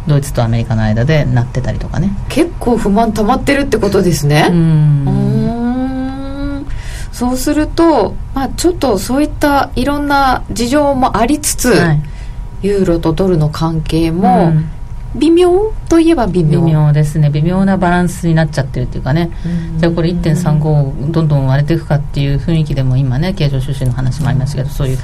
[0.07, 2.09] ドイツとアメリカの間でなってたりとかね。
[2.29, 4.47] 結構不満溜まってるってことですね。
[4.49, 5.39] うん。
[7.11, 12.01] そうすると、まあ、ちょっとそういったいろんな事情もありつつ、はい、
[12.61, 14.53] ユーロとドルの関係も、
[15.15, 16.63] 微妙といえば微妙。
[16.63, 17.29] 微妙ですね。
[17.31, 19.31] 微妙なバランスになっちゃってるっていうかね。
[19.77, 24.97] じゃあこれ1.35どんどん割れていくかっていう雰囲気でも今ね経常収支の話もありましたけどそういう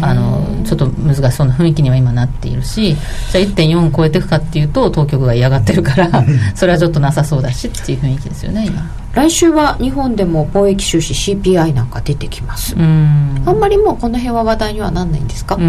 [0.00, 6.24] あのちょっと難しそうな雰囲気には今なっているしじゃあ1.4超えていくかっていうと当局が嫌がってるから
[6.56, 9.03] それはちょっとなさそうだしっていう雰囲気ですよね今。
[9.14, 12.74] 来週は日本でも貿易収支 CPI なんか出てきます。
[12.76, 15.56] あんまりもうこの辺は話題にはなんないんですか？
[15.56, 15.64] ま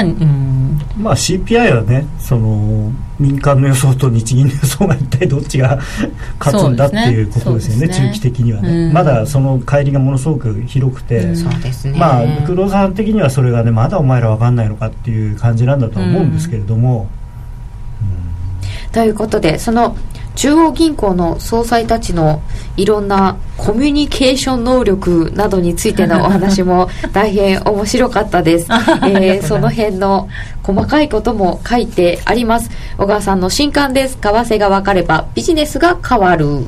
[0.00, 0.04] あ、
[0.98, 5.78] まあ CPI はねその民間の予想と日銀の予想が一体どっちが
[6.38, 8.92] 勝つんだっていうことですよね、ね、中期的にはね。
[8.92, 11.34] まだその乖離がものすごく広くて。
[11.34, 11.98] そうですね。
[11.98, 17.08] まあ黒さん的にはそれがねまだお前ら分かんないのかっていう感じなんだと思うんですけれども、
[18.92, 19.96] ということでその
[20.38, 22.40] 中央銀行の総裁たちの
[22.76, 30.28] いろんなコミュニケーション能力などについてのお話も大変面白かったで す、えー、その辺の
[30.62, 32.70] 細かいことも書いてあります。
[32.98, 34.16] 小川さんの新刊です。
[34.16, 36.66] 為替が分かればビジネスが変わる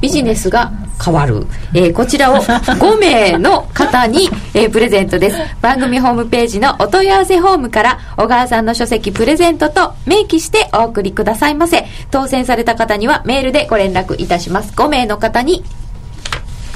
[0.00, 0.72] ビジネスが
[1.04, 5.36] 変わる、えー、こちらを5名の方に、えー、プレゼントです。
[5.60, 11.86] 番組ホームページのお問い合わせフォームから小川さんの書籍プレゼントと明記してお送りくださいませ。
[12.10, 14.72] 当選された方にはメールでご連絡いたします。
[14.74, 15.62] 5名の方に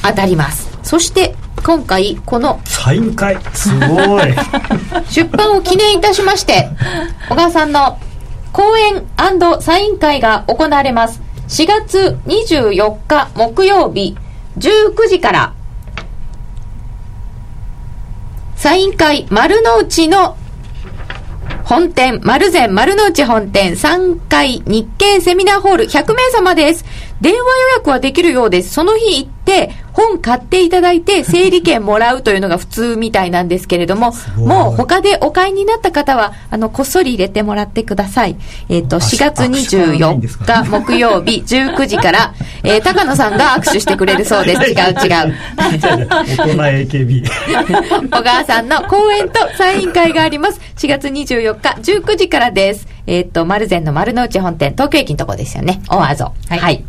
[0.03, 0.79] 当たります。
[0.83, 1.35] そして
[1.65, 3.39] 今回このサイン会。
[3.55, 4.35] すごい。
[5.09, 6.69] 出版を記念いたしまして
[7.29, 7.99] 小川さんの
[8.53, 9.03] 講演
[9.61, 14.17] サイン会が行われます4月24日木曜日
[14.59, 15.55] 19時から
[18.57, 20.37] サイン会丸の内の
[21.65, 26.85] 本店、丸善丸の内本店3階日経セミナーホール100名様です。
[27.21, 27.45] 電話予
[27.77, 28.73] 約はできるようです。
[28.75, 38.37] その日行って、本買っていただいて整理券もらうというのが普通みたいなんですけれども、もう他でお買いになった方は、あの、こっそり入れてもらってください。
[38.69, 44.63] えっ、ー、と、4月24日木曜日 19時から、えー、高野さんが握手してくれるそうです。
[44.63, 45.35] 違う違う。
[45.57, 45.93] 大人
[46.89, 47.25] AKB。
[48.11, 50.61] 小川さんの講演とサイン会があります。
[50.77, 52.87] 4月24日19時からです。
[53.07, 55.83] えっ、ー、と、丸善の丸の内本店、東京駅のとこですよね。
[55.91, 56.33] オアゾ。
[56.49, 56.85] はい、はい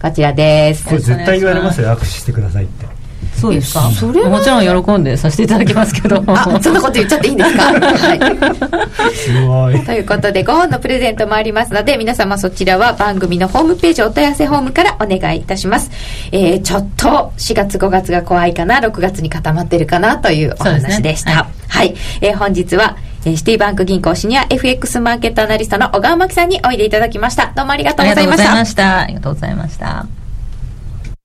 [0.00, 0.84] こちらです。
[0.84, 1.88] これ絶対言われますよ。
[1.88, 2.86] 握手してくださいって。
[3.34, 3.90] そうですか？
[3.90, 6.22] それもちろん喜んでさせていただきますけど。
[6.26, 7.62] あそんなこと言っちゃっていいんですか？
[7.64, 9.14] はい。
[9.14, 9.84] すごい。
[9.84, 15.90] ということで5本のプレゼントもありますので皆様そちらは番組のホームページお問い合わせホームからお願いいたします。
[16.32, 22.96] えー、ちょっと4月5月が怖いかな6月に固まってるかなというお話でした、ね、はい、はい、えー、本日は
[23.26, 27.52] えシティバンク銀行シニア FX マーケットアナリストの小川真紀さんにおいでいただきました。
[27.54, 29.00] どうもありがとうございました。
[29.00, 30.06] ありがとうございました。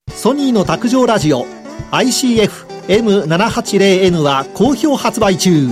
[0.10, 1.46] ソニーの卓上ラジオ
[1.92, 5.70] ICF-M780N は好評発売中。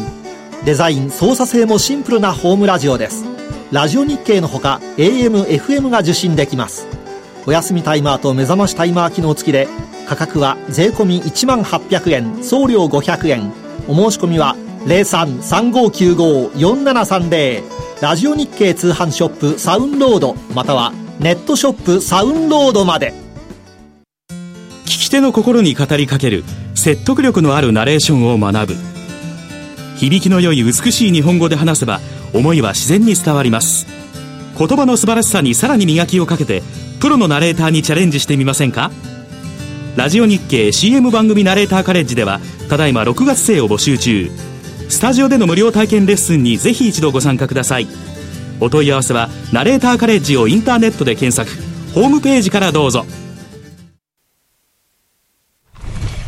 [0.63, 3.25] デザイン、操作性もシンプルなホームラジオです。
[3.73, 6.87] ラジオ日経のほか AM、FM が受信できます。
[7.45, 9.67] お休みタイマーと目覚ましタイマー機能付きで
[10.07, 13.51] 価格は税込1万800円送料500円
[13.87, 14.55] お申し込みは
[14.85, 17.63] 0335954730
[18.01, 23.13] ラジオ日経通販ショップサウンロードまたはネットショップサウンロードまで。
[24.83, 26.43] 聞き手の心に語りかける
[26.75, 28.75] 説得力のあるナレーションを学ぶ。
[29.95, 32.01] 響きの良い美しい日本語で話せば
[32.33, 33.87] 思いは自然に伝わります。
[34.57, 36.61] 言葉の素晴らしさにさらに磨きをかけて
[36.99, 38.91] プロのナレーターにチャレンジしてみませんか？
[39.95, 44.29] ラジオ日経 CM 番組ナレーターカレッジではただいま6月生を募集中。
[44.93, 47.87] スタジオでの無料体験レッスンにぜひ一度ご参加ください。
[48.59, 51.51] お問い合わせはナレーターカレッジをインターネットで検索。
[51.93, 53.03] ホームページからどうぞ。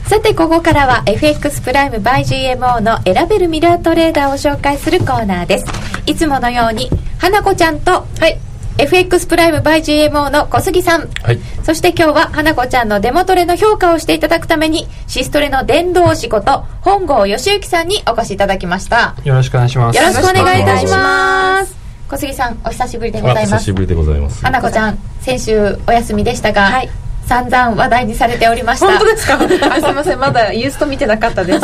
[0.07, 5.65] さてここからは FX プライム by GMO の選べるミラートレーダーを紹介するコーナーです。
[6.07, 6.89] いつものように
[7.19, 8.39] 花子ちゃんとはい
[8.77, 19.15] FX プライム by GMO の小杉さん、はい、そして今日は花子ちゃんのデモトレの評価をしていただくためにシストレの伝道師こと本郷義行さんにお越しいただきました。
[19.23, 19.97] よろしくお願いします。
[19.97, 21.75] よろしくお願いいたします。
[22.09, 23.47] 小杉さんお久しぶりでございます。
[23.53, 24.43] 久しぶりでございます。
[24.43, 28.87] 花子ちゃん先週お休みでしたが、はい散々話題にされておりました。
[28.87, 29.33] 本当ですか？
[29.73, 30.19] あすみません。
[30.19, 31.59] まだユースト見てなかったです。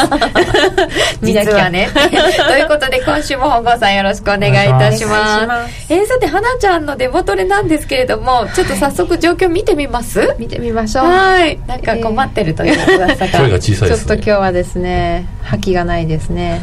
[1.21, 1.69] 実は。
[1.69, 5.93] ね ということで今週も本郷さんよろしくお願いいたします。
[5.93, 10.35] えー、さて花ちゃんのデモトレなんですけれどもちょっと早速状況見てみます？
[10.39, 11.05] 見てみましょう。
[11.05, 11.59] はい。
[11.67, 16.59] なんか困ってるという噂が、声が小さいです、ね、ちょっと今日はですね覇気がないですね。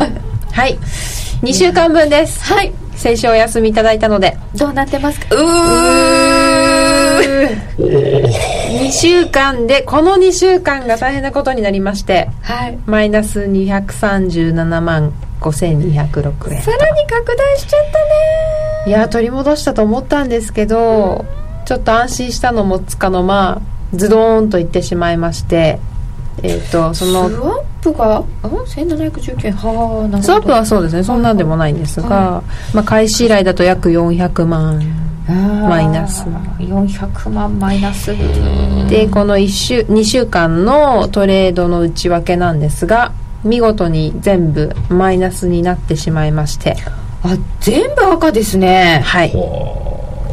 [0.53, 0.77] はい。
[1.43, 2.43] 2週間分です。
[2.53, 4.37] はい先週お休みいただいたので。
[4.57, 5.27] どうなってますか？
[5.35, 6.19] うー。
[7.79, 16.63] 2週間でこの2週間が大変なことになりまして、はい、マイナス237万5206円。
[16.63, 18.05] さらに拡大しちゃったね。
[18.89, 21.25] いや取り戻したと思ったんですけど、
[21.61, 23.63] うん、ちょっと安心したのもつかの間
[23.95, 25.79] ズドーンといってしまいまして
[26.43, 29.53] えっ、ー、とそのスワップが1719円。
[29.55, 31.03] はあスワップはそうですね。
[31.05, 34.81] そんなんでもないんですが、はい、まあ、開始以来だと約400万
[35.29, 36.25] マイナス。
[36.59, 38.15] 400万マイナス。
[38.89, 43.13] でこの1週2週間のトレードの内訳なんですが
[43.45, 46.77] 見事に全部マイナスになってしまいまして。
[47.23, 49.03] あ全部赤ですね。
[49.05, 49.88] はい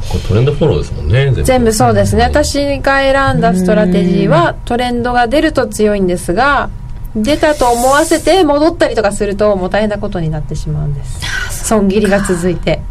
[0.10, 1.74] これトレンドフォローですもんね全部。
[1.74, 2.24] そうですね。
[2.24, 6.70] 私が選んだストラテジーはトレンドが出ると強いんですが
[7.16, 11.66] 出たと思わせて戻ったりとかするともう大変なことになってしまうんです。
[11.66, 12.82] 損切りが続いて。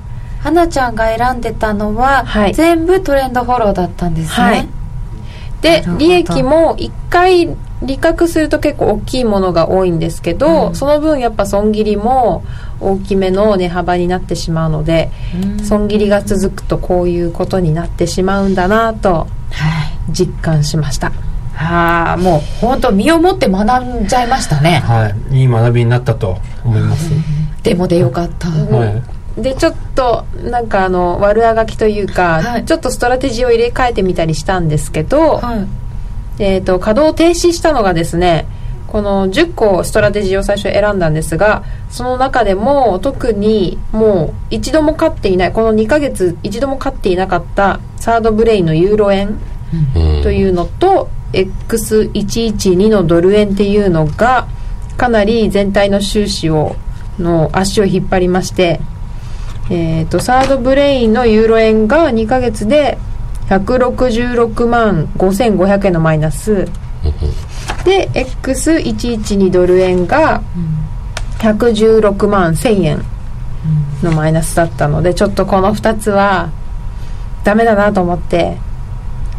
[0.41, 4.69] 花ちゃんが選んでたのは、はい、全部トレンドフォローだったんですね、はい、
[5.63, 12.45] で利益も1回利確すると結構大きいものが多いんですけど、うん、その分やっぱ損切りも
[12.81, 15.11] 大きめの値幅になってしまうので、
[15.63, 19.95] 損切りが続くとこういうことになってしまうんだなと、はい。
[20.11, 21.13] 実感しました。
[21.55, 23.63] はあもう本当身をもって学
[24.03, 24.83] んじゃいましたね。
[24.85, 27.11] はい、いい学びになったと思います。
[27.63, 29.03] でもでよかった、は
[29.39, 32.65] い、でちょっとなんかあの悪あがきというか、はい。
[32.65, 35.84] ちょっとストラテジーを入れ替えてみたりしたんですけど、はい
[36.39, 38.47] えー、と稼働停止したのがですね
[38.89, 49.39] この10個ストラテジーを最初選んだんですがその中でも特にもう一度も勝っていないこの2ヶ月一度も勝っていなかったサードブレインのユーロ円
[49.95, 50.23] うん。
[50.23, 54.47] というのと、X112 のドル円っていうのが
[54.97, 56.77] かなり全体の収支を
[57.19, 58.81] の足を引っ張りまして、
[59.69, 62.99] えー、とサードブレインのユーロ円が2ヶ月で
[63.49, 66.69] 166万5500円のマイナス。
[67.85, 70.43] で X112 ドル円が
[71.39, 73.05] 116万1000円
[74.03, 76.51] のマイナスだったのでちょっとこの2つは
[77.45, 78.57] ダメだなと思って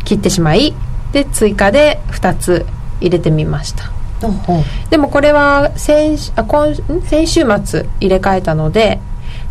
[0.04, 0.76] 切ってしまい
[1.12, 2.66] で追加で2つ
[3.02, 3.92] 入れてみました。
[4.90, 9.00] でもこれは先あ今先週末入れ替えたので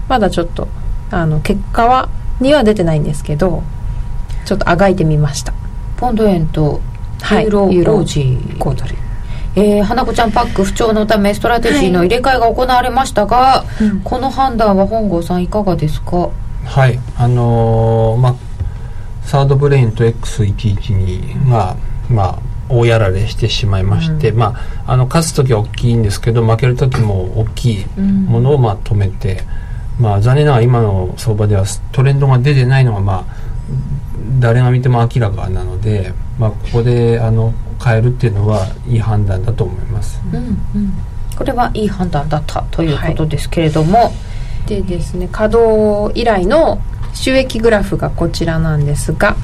[0.08, 0.68] まだちょっと
[1.10, 2.08] あの結果は
[2.40, 3.62] には出てないんですけど
[4.44, 5.52] ちょっとあがいてみました。
[5.96, 6.80] ポンド円と
[7.20, 7.72] はいユーロ。
[7.72, 8.58] ユージー。
[8.58, 8.94] 豪ドル。
[9.56, 14.00] えー、花子ちゃんパック不調のためストラテジーの入れ替えが行われましたが、うん。
[14.00, 16.28] この判断は本郷さんいかがですか？
[16.64, 18.34] はい、あのーまあ
[19.22, 21.76] サードブレインと X112 が
[22.10, 22.38] まあ
[22.68, 24.54] 大やられしてしまいまして、ま
[24.86, 29.42] ああの勝つ時は大きいんですけど負ける時も大きいものをまあ止めて、
[30.00, 33.24] まあ残念ながら今の相場ではトレンドが出てないのがまあ
[34.38, 37.52] 誰が見ても明らかなので、まあここであの
[37.82, 40.20] 変えるっていうのはいい判断だと思います。
[41.36, 44.12] これはいい判断だったということですけれども、
[44.66, 46.80] でですね稼働以来の
[47.12, 49.36] 収益グラフがこちらなんですが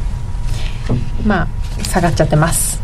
[1.24, 1.49] まあ
[1.85, 2.81] 下がっちゃってます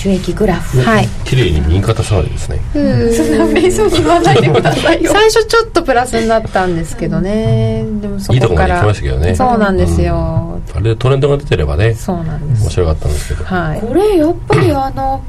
[0.00, 0.80] 収益グラフ。
[0.80, 1.08] はい。
[1.26, 2.58] 綺麗に右肩下がりですね。
[2.72, 5.12] そんな瞑想に言わないでくださいよ。
[5.12, 7.84] 最初ちょっとプラスになったんですけどね。
[8.00, 9.34] でもそいいとこまでましたけどね。
[9.34, 12.62] そうなんですよ、あれでトレンドが出てればね、そうなんです。
[12.62, 13.44] 面白かったんですけど。
[13.44, 13.80] はい。
[13.80, 15.22] これやっぱりあの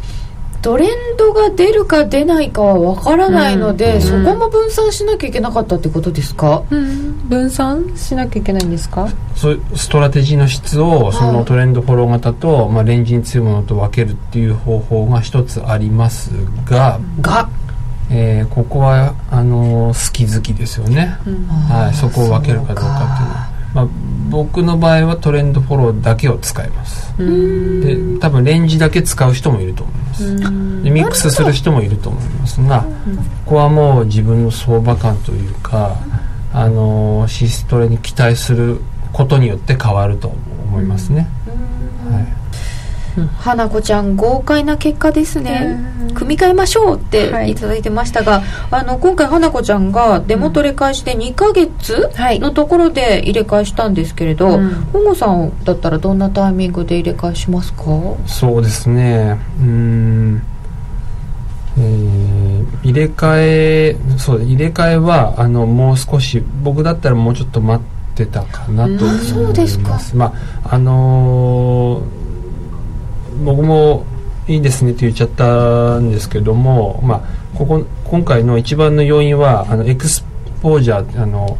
[0.61, 9.09] トレンドが出るか出ないかはわからないので、うんそこも分散しなきゃいけなかったってことですか、分散しなきゃいけないんですか？
[9.35, 16.31] そういうストラテジーの質をそのトレンドフォロー型と、まあ、レンジに強いものと分けるっていう方法が一つあります
[16.65, 17.49] が、が？
[18.13, 21.17] えーここはあのー好き好きですよね、
[21.69, 23.87] はい、そこを分けるかどうかっていうのは、まあ、
[24.29, 27.13] 僕の場合はトレンドフォローだけを使います。
[27.17, 30.35] で多分レンジだけ使う人もいると思います。
[30.83, 32.61] でミックスする人もいると思います。
[32.61, 32.85] が
[33.45, 35.97] ここはもう自分の相場感というか
[36.53, 38.81] あのーシストレに期待する
[39.13, 40.33] ことによって変わると
[40.67, 41.27] 思いますね、
[42.09, 42.40] はい
[43.39, 45.77] 花子ちゃん豪快な結果ですね。
[46.13, 47.51] 組み替えましょうってはい。
[47.51, 52.39] いただいてましたが、あの今回花子ちゃんがデモトレ返しで2ヶ月はい。
[52.39, 54.69] のところで入れ替えしたんですけれど、うん。
[54.93, 57.83] 本郷さんだったらどんなタイミングで入れ替えしますか？
[58.27, 59.37] そうですね。
[59.59, 60.41] うーん。
[61.77, 62.41] えー
[62.83, 69.99] 入れ替えそう入れ替えはあのもう少し僕だったらもうちょっと待ってたかなと思います、そうですか。
[70.15, 70.33] ま
[70.63, 72.20] ああのー
[73.43, 74.05] 僕も
[74.47, 80.25] いいですねって言っちゃったんですけども、まあ、ここ今回の一番の要因はあのエクス
[80.61, 81.57] ポージャーあの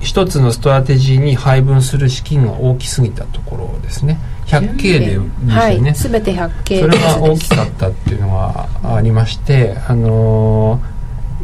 [0.00, 4.18] 一つのストラテジーに配分する資金が大きすぎたところですね。
[4.46, 5.94] 100K ででしたよね、はい。
[5.94, 10.92] 全て 100K それが大きかったっていうのがありまして、あのー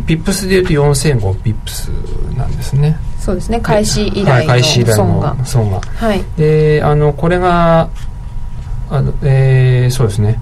[0.07, 1.89] ピップスでいうと4005ピップス
[2.37, 2.97] なんですね。
[3.19, 3.61] そうですね。
[3.61, 5.35] 開始以はい、来開始以来の損が。
[5.35, 5.81] の損が。
[5.81, 6.25] はい。
[6.37, 7.89] で、あの、これが、
[8.91, 10.39] あの、えーそうですね。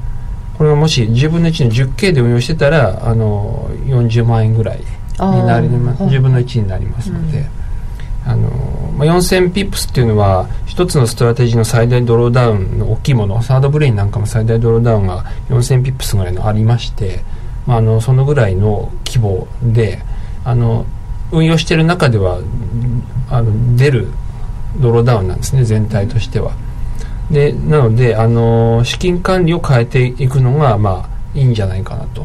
[0.59, 6.03] これがもし10分の1の 10K で運用してたら、あの、40万円ぐらいになります。
[6.03, 7.47] 10分の1になりますので。
[8.27, 8.51] あの
[8.99, 17.21] まあ、4000ピップスっていうのは一つのストラテジーの最大ドローダウンの大きいものサードブレインなんかも最大ドローダウンが4000ピップスぐらいのありまして、
[17.67, 20.03] まあ、あのそのぐらいの規模で
[20.45, 20.87] あの
[21.31, 22.41] 運用している中では
[23.31, 24.09] あの出る
[24.81, 26.53] ドローダウンなんですね全体としては
[27.31, 32.25] でなのであの資金管理を変えていくのがまあいいんじゃないかなと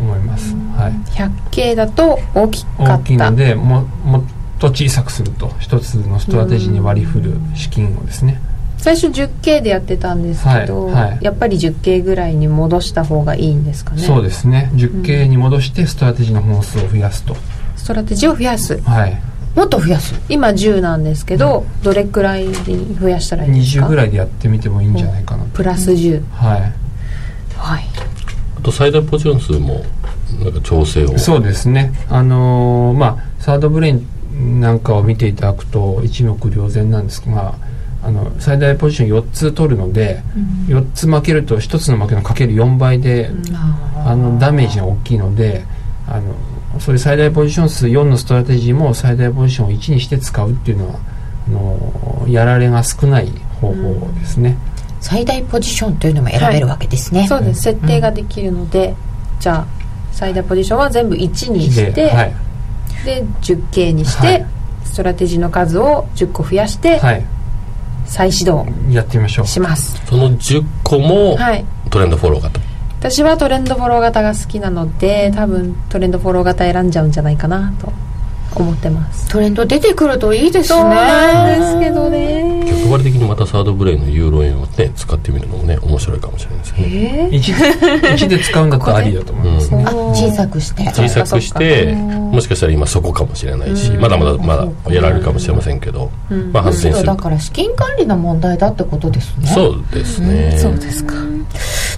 [0.00, 2.94] 思います、はい、100K だと大きかった。
[2.96, 4.22] 大きいのでももっ
[4.58, 5.50] と小さくすると。
[5.58, 8.40] 一つのストラテジーに割り振る資金をですね。
[8.78, 11.18] 最初 10K でやってたんですけど、はいはい。
[11.22, 14.02] やっぱり 10K ぐらいに戻した方がいいんですかね？
[14.02, 14.70] そうですね。
[14.74, 17.34] 10K に戻してストラテジーの本数を増やすと、
[17.76, 18.80] ストラテジーを増やす。
[18.80, 19.20] はい
[19.54, 20.14] もっと増やす。
[20.28, 25.44] 今10なんですけど、どれくらいに増やしたらいいですか？20ぐらいでやってみてもいいんじゃないかな。
[25.44, 26.72] とプラス10、はい。
[27.56, 27.84] はい。
[28.58, 29.84] あと最大ポジション数も
[30.42, 31.18] なんか調整を。
[31.18, 31.92] そうですね。
[32.08, 37.54] あのーまあサードブレインなんかを見ていただくと一目瞭然なんですが
[38.02, 40.22] あの最大ポジション4つ取るので、
[40.66, 43.30] 4つ負けると1つの負けのかける4倍で、
[44.04, 45.64] あのダメージが大きいので
[46.08, 46.34] あの
[46.80, 50.94] それ最大ポジション数4のストラテジーも最大ポジションを1にして使うっていうのは
[51.48, 53.28] あのやられが少ない
[53.60, 54.56] 方法ですね、
[55.00, 57.62] 最大ポジションというのも選べるわけですね、そうです。
[57.62, 58.94] 設定ができるので、
[59.40, 59.66] じゃあ
[60.12, 62.34] 最大ポジションは全部1にしてではい。
[63.04, 64.46] で 10K にして、はい。
[64.84, 67.24] ストラテジーの数を10個増やして、はい。
[68.06, 69.46] 再始動やってみましょう。
[69.46, 70.00] します。
[70.06, 71.64] その10個もはい。
[71.90, 72.60] トレンドフォロー型、
[73.04, 77.92] 私はトレンドフォロー型が好きなので多分トレンドフォロー型選んじゃうんじゃないかなと
[78.56, 79.28] 思ってます。
[79.28, 80.80] トレンド出てくるといいですね。
[80.80, 82.64] そうなんですけどね。
[82.64, 86.78] 逆張り的にまたサードブレインのユーロ円をね使ってみるのもね面白いかもしれないですね。
[86.78, 87.40] えー
[88.08, 90.84] ？1, 1で使うんだったらありだと思いますね、あ小さくして。
[90.84, 96.10] 小さくしてもしかしたら今そこかもしれないしまだまだまだやられるかもしれませんけど、
[96.52, 97.06] まあ発電する。
[97.06, 99.48] だから資金管理の問題だってことですね。
[99.48, 101.14] そうですね、そうですか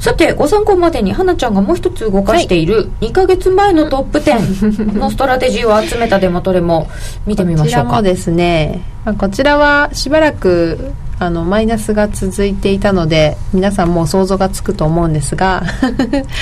[0.01, 6.88] さてご参考までに花ちゃんがもう一つ動かしている2か月前のトップ10 のストラテジーを集めたデモトレも
[7.26, 7.90] 見てみまこちしょうか。
[7.90, 15.62] らもですね、まあ、こちらはしばらくあのマイナスが続いていたので皆さんもう想像がつくと思うんですが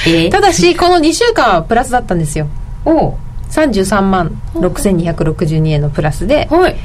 [0.06, 0.26] え？
[0.26, 2.46] ー ただしこの2週間はプラスだったんですよ。
[2.84, 3.14] おう。
[3.50, 6.76] 33万6262円のプラスではい。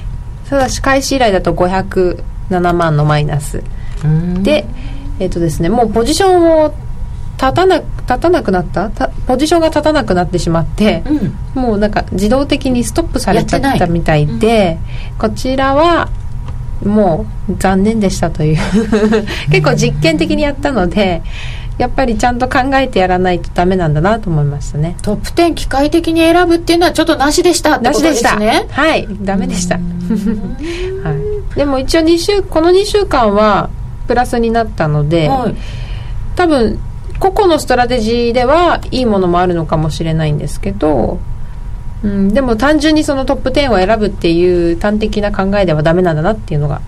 [0.49, 3.63] ただし開始以来だと507万のマイナス。
[4.43, 4.65] で
[5.20, 6.74] えっ、とですねもうポジションを
[7.39, 8.89] 立たな立たなくなった？
[8.89, 11.03] たポジションが立たなくなってしまって、
[11.55, 11.61] うん。
[11.61, 14.78] もうなんか自動的にストップされちゃったみたいで、
[15.17, 16.09] こちらは
[16.84, 18.57] もう残念でしたという。
[19.51, 21.22] 結構実験的にやったので
[21.78, 24.97] やっぱりちゃんと考えてやらないとダメなんだなと思いましたね。
[25.01, 28.38] トップ10機械的に選ぶっていうのはちょっとなしでしたってことでなしですした。
[28.38, 29.07] ねはい。
[29.22, 29.82] ダメでした、 は
[31.55, 33.70] い、でも一応2週この2週間は
[34.10, 35.55] プラスになったので、はい。
[36.36, 36.80] 多分
[37.20, 41.20] 個々のストラテジーではいいものもあるのかもしれないんですけど、
[42.03, 46.82] うん、でも単純にそのトップ10を選ぶっていう端的な考えではダメなんだなっていうのが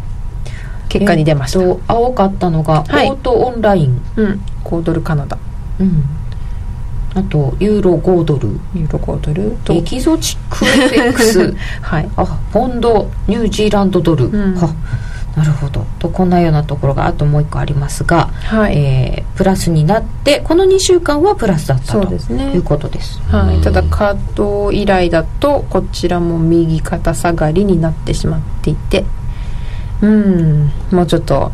[0.90, 3.10] 結果に出ました、え青かったのが、はい。
[3.12, 5.38] オートオンライン、うん、5ドルカナダ。
[5.80, 6.04] うん、
[7.14, 8.50] あとユーロ5ドル。
[8.74, 9.56] ユーロ5ドル？
[9.64, 9.74] と。
[9.74, 12.10] エキゾチック FX はい。
[12.18, 14.56] あポンドニュージーランドドル、ん。
[14.56, 14.74] は
[15.36, 15.86] なるほど。
[16.00, 18.78] とこんなようなところがあともう一個ありますが、はい。
[18.78, 22.54] えープラスになってこの2週間はプラスだったそうとですね。
[22.54, 23.20] いうことです。
[23.22, 29.04] はい、ただ稼働以来だとこちらも右肩下がりになってしまっていて
[30.02, 30.72] うん。
[30.92, 31.52] もうちょっと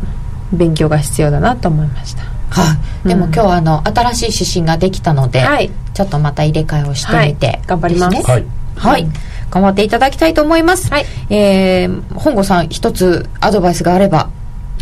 [0.52, 2.24] 勉強が必要だなと思いました。
[2.50, 5.70] はい、でもうん今日はあの新しい指針ができたので、はい。
[5.94, 7.60] ちょっとまた入れ替えをしてみて、はい。
[7.66, 8.16] 頑張ります。
[8.16, 8.32] ですね。
[8.34, 8.44] はい。
[8.76, 9.08] はい、
[9.50, 11.06] 頑張っていただきたいと思います、はい。
[11.30, 14.30] えー本郷さん一つアドバイスがあれば。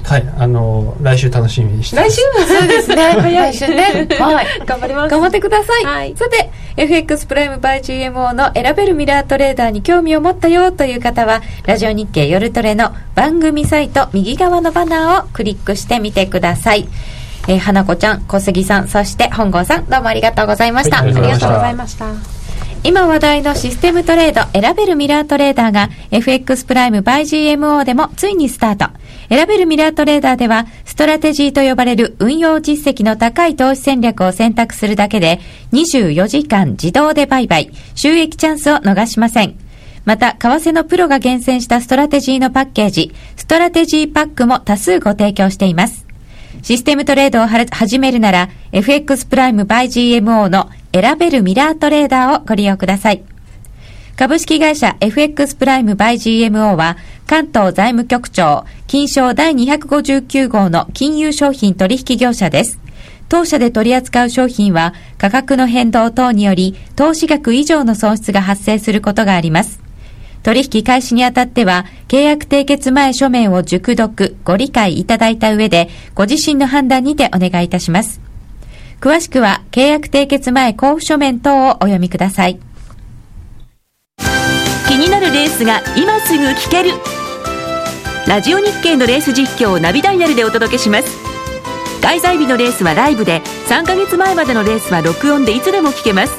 [0.05, 2.21] はいあの来週楽しみにして来週？
[2.47, 2.97] そうですね。
[3.17, 4.07] 来週ね。
[4.21, 4.47] はい。
[4.65, 5.11] 頑張ります。
[5.11, 6.17] 頑張ってください、はい。
[6.17, 16.89] さて FX プライムバイ GMO の選べるミラートレーダーに興味を持ったよという方はラジオ日経夜トレの番組サイト右側のバナーをクリックしてみてください。
[17.49, 22.36] えー花子ちゃん小杉さんそして本郷さんどうもありがとうございました、はいありがとうございました
[22.87, 28.97] 今話題のシステムトレード選べるミラートレーダーが FX プライム by GMO でもついにスタート。
[29.29, 35.41] 選べるミラートレーダーではストラテジーと呼ばれる運用実績の高い投資戦略を選択するだけで
[35.73, 39.59] 24時間自動で売買、収益チャンスを逃しません。
[40.05, 46.07] また、為替のプロが厳選したストラテジーのパッケージ、ストラテジーパックも多数ご提供しています。
[46.63, 49.87] システムトレードを始めるなら、FX プライム by
[50.21, 50.71] GMO の
[51.01, 53.23] 選べるミラートレーダーをご利用ください。
[54.17, 62.81] 株式会社 FX プライム by GMO は、関東財務局長、金賞第259号の金融商品取引業者です。
[63.29, 69.81] 当社で取り扱う商品は、価格の変動等により、投資額以上の損失が発生することがあります。
[70.43, 78.26] 取引開始にあたっては、契約締結前書面を熟読、ご理解いただいた上で、ご自身の判断にてお願いいたします。
[79.01, 82.59] 詳しくは、契約締結前交付書面等をお読みください。
[84.89, 86.91] 気になるレースが今すぐ聞ける。
[88.27, 91.17] ラジオ日経のレース実況をナビダイヤルでお届けします。
[92.03, 96.33] 開催日のレースはライブで3ヶ月前までのレースは録音でいつでも聞けます。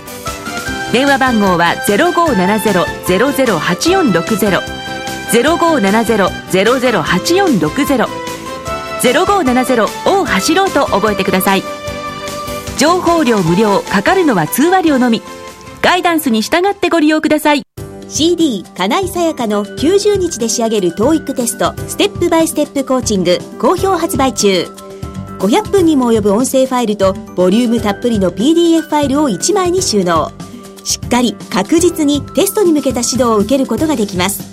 [0.92, 4.62] 電話番号は0570-008460
[5.32, 8.08] 0570-008460
[9.02, 11.64] 0570を走ろうと覚えてください。
[12.78, 15.24] 情報量無料かかるのは通話料のみ。
[15.82, 17.64] ガイダンスに従ってご利用ください。
[18.08, 24.68] CD 金井さやかの90日で仕上げる TOEIC テストステップバイステップコーチング好評発売中。
[25.40, 30.32] 500分にも及ぶ音声ファイルとボリュームたっぷりの PDF ファイルを1枚に収納。
[30.84, 34.44] しっかり確実にテストに向けた指導を受けることができます。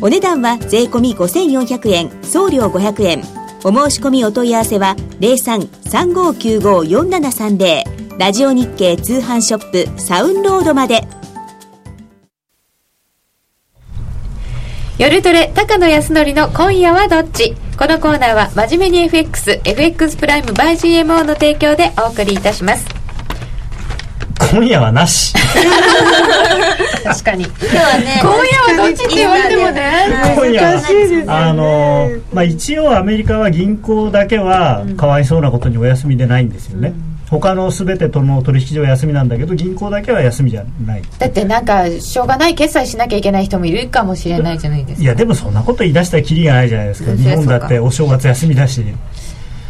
[0.00, 3.39] お値段は税込5400円送料500円。
[3.62, 11.02] お申し込みお問い合わせは0335954730ラジオ日経通販ショップサウンロードまで。
[14.98, 17.54] 夜トレ高野康則の今夜はどっち？
[17.78, 22.99] このコーナーは真面目に FX FX プライム by GMO の提供でお送りいたします。
[24.50, 25.32] 今夜はなし。
[27.04, 27.44] 確かに。
[27.44, 28.30] 今日はね今
[28.76, 30.62] 夜はどっちって言われてもね今夜
[31.26, 31.46] は。
[31.48, 37.20] あのまあ一応アメリカは銀行だけはかわいそうなことにお休みでないんですよね、うん。
[37.28, 41.02] 他のすべてとの取引所は休みなんだけど銀行だけは休みじゃない。
[41.18, 45.02] だってなんかしょうがない決済しなきゃいけない人もいるかもしれないじゃないですか。
[45.02, 47.12] いやでもそんなこと言い出したらきりがないじゃないですか。
[47.14, 48.84] 日本だってお正月休みだし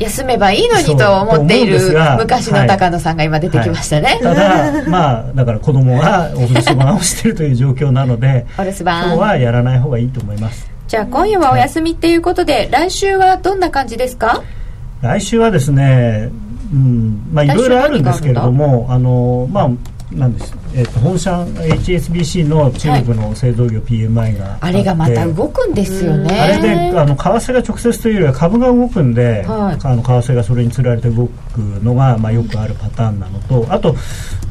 [0.00, 1.78] 休めばいいのにと思っている
[2.18, 4.24] 昔の高野さんが今出てきましたね、はい。
[4.24, 9.04] はい、ただまあだから子供がお留守番をしているという状況なのでお留守番。
[9.04, 10.68] 今日はやらない方がいいと思います。
[10.88, 14.42] じゃあ今夜はお休みっていうことで、はい、来週はどんな感じですか？
[15.02, 16.30] 来週はですね
[16.72, 19.70] うんまあ、いろいろあるんですけれども、あのまあ、
[20.12, 26.40] なんです、えー、と本社 HSBC の中国の製造業 PMI があ、はい、あれがまた動くんですよね。
[26.40, 33.66] あれであの為替が直接というよりは株が動くんで、はい、あの為替がそれにつられて動くのが、まあ、よくあるパターンなのと。
[33.72, 33.94] あと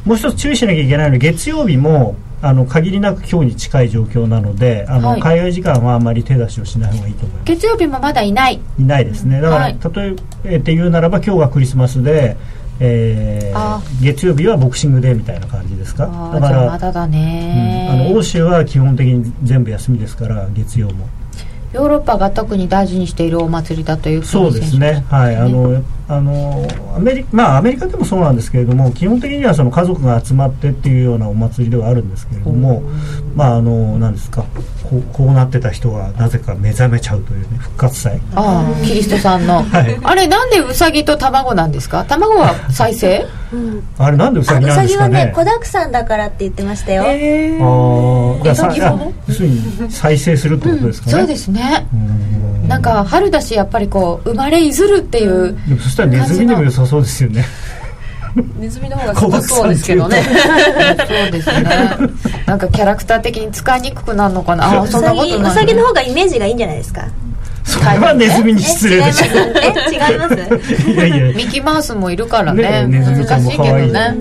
[0.04, 7.44] もう一つ注意しなきゃいけないのは月曜日もあの限りなく今日に近い状況なのであの、はい、海外時間はあまり手出しをしない方がいいと思います。
[7.44, 8.60] 月曜日もまだいない。
[8.78, 9.40] いないですね。
[9.42, 12.36] だから、はい、例えて言うならば今日はクリスマスで、
[12.82, 16.06] えー、月曜日はボクシングデーみたいな感じですか？
[16.32, 21.06] だからまだだね、うん、あの欧州は基本的に全部休みですから月曜も。
[21.72, 25.04] ヨーロッパが特に大事にしているお祭りだというそうですね。
[25.08, 25.36] はい。
[25.36, 25.82] あの
[26.12, 32.82] あのアメリまあアメリカでもそうなんですけれども基本的にはその家族が集まってっていうようなお祭りではあるんですけれども
[33.36, 34.42] まああの何ですか
[34.82, 38.20] こうこうなってた人がなぜか目覚めちゃうというね復活祭。
[38.34, 42.04] ああキリストさんの、はい、あれなんでウサギと卵なんですか？
[42.04, 45.12] 卵は再生、うん、あれなんでウサギなんですかね？
[45.12, 47.04] ウサギはね子だくさんだからって言ってましたよ。
[47.04, 47.66] へえああ
[48.48, 48.54] 要
[49.32, 51.86] するに再生するってことですかね、うん、そうですね
[52.70, 57.44] なんか春だしやっぱりこう生まれいずるっていうでもそしたらネズミでも良さそうですよね。
[58.60, 60.22] ネズミの方が怖そうですけどね。
[60.22, 61.64] そうですね。
[62.46, 64.82] なんかキャラクター的に使いにくくなるのかな。
[64.82, 65.50] あそんなことない。
[65.50, 67.08] ウサギの方がイメージがいいんじゃないですか？
[67.64, 69.32] それはネズミに失礼でしょえ
[69.92, 70.88] 違います？
[70.88, 71.32] いやいや。
[71.36, 72.86] ミキマウスもいるからね。
[72.86, 74.14] ね難しいけどね。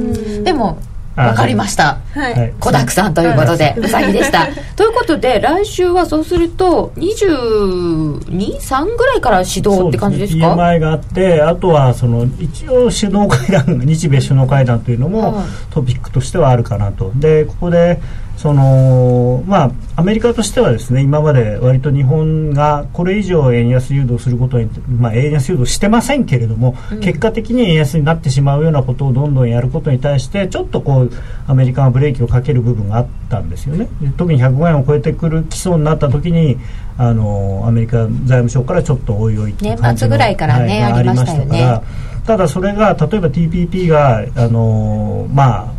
[0.43, 0.79] でも
[1.27, 1.99] わかりました。
[2.13, 2.53] はい。
[2.59, 4.47] 子だくさんということで、うさぎでした。
[4.75, 10.51] ということで、来週はそうすると、22、3ぐらいから指導って感じですか？
[10.55, 17.11] す、ね、があって、あとは、その、一応首脳会談、日米首脳会談というのも、トピックとしてはあるかなと。
[17.15, 17.99] で、ここで、
[18.39, 31.11] そのまあ、アメリカとしてはですね今まで割と日本がこれ以上円安誘導することに、まあ、円安誘導してませんけれども、うん、結果的に円安になってしまうようなことをどんどんやることに対してちょっとこう
[31.47, 33.89] アメリカがブレーキをかける部分があったんですよね。
[34.15, 36.57] 特に105円を超えてくる基礎になった時に
[36.97, 41.81] あのアメリカ財務省からちょっとおいおい年末ぐらいからね、はい、ありましたよね。
[42.25, 45.73] ただそれが例えば TPP があのまあ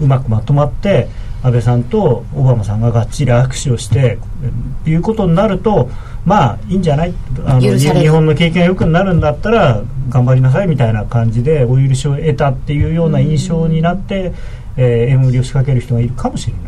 [0.00, 1.08] うまくまとまって
[1.44, 4.18] 安倍さんとオバマさんががっちり握手をして
[4.86, 5.90] いうことになると
[6.24, 7.14] まあいいんじゃない？
[7.44, 14.32] あの日本の経験が良くなるんだったら頑張りなさいみたいな感じでお許しを得たっていうような印象になって、
[14.78, 16.62] えー、円売りを仕掛ける人がいるかもしれない。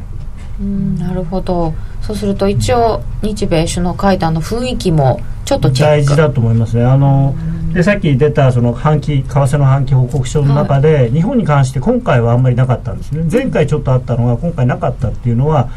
[0.61, 1.75] うんなるほど。
[2.03, 6.85] そうすると一応日米首脳会談の雰囲気もちょっと大事だと思いますね。
[6.85, 7.35] あの、
[7.73, 13.27] でさっき出たその半期為替の半期報告書の中で、はい、日本に関して今回はあんまりなかったんですね。
[13.31, 15.69] 前回ちょっとあったのが今回なかったっていうのは、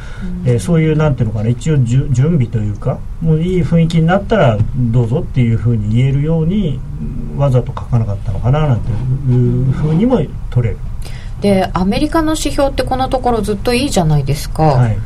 [0.44, 6.80] うん、えー、そういうなんていうのかな一応準備というかもういい雰囲気になったらどうぞっていうふうに言えるように
[7.38, 10.80] わざと書かなかったのかななんていうふうにも取れる。
[11.42, 14.64] でアメリカの指標ってこのところずっといいじゃないですか。
[14.64, 14.98] はい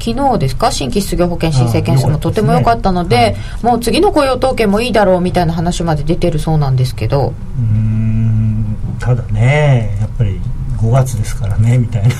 [0.00, 0.70] 昨日ですか？
[0.72, 7.32] 新規失業保険申請件数もとても良かったので、ねはい、もう次の雇用統計もいいだろうみたいな話まで出てるそうなんですけど。
[7.58, 10.40] うんただねやっぱり
[10.76, 12.14] 5月ですからねみたいな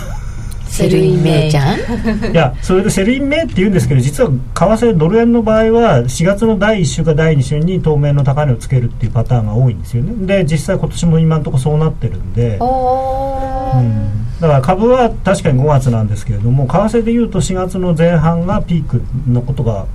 [0.72, 1.78] Sell in May ちゃん？
[2.32, 10.26] いやそれで Sell in May って言うんですけど実は為替ドル円の場合は4月の第1週か第2週に当面の高値をつけるっていうパターンが多いんですよね。
[10.26, 19.86] で実際今年も今のところそうなってるんで、うん、だから株は確かに5月なんですけれども為替でいうと4月の前半がピークのことが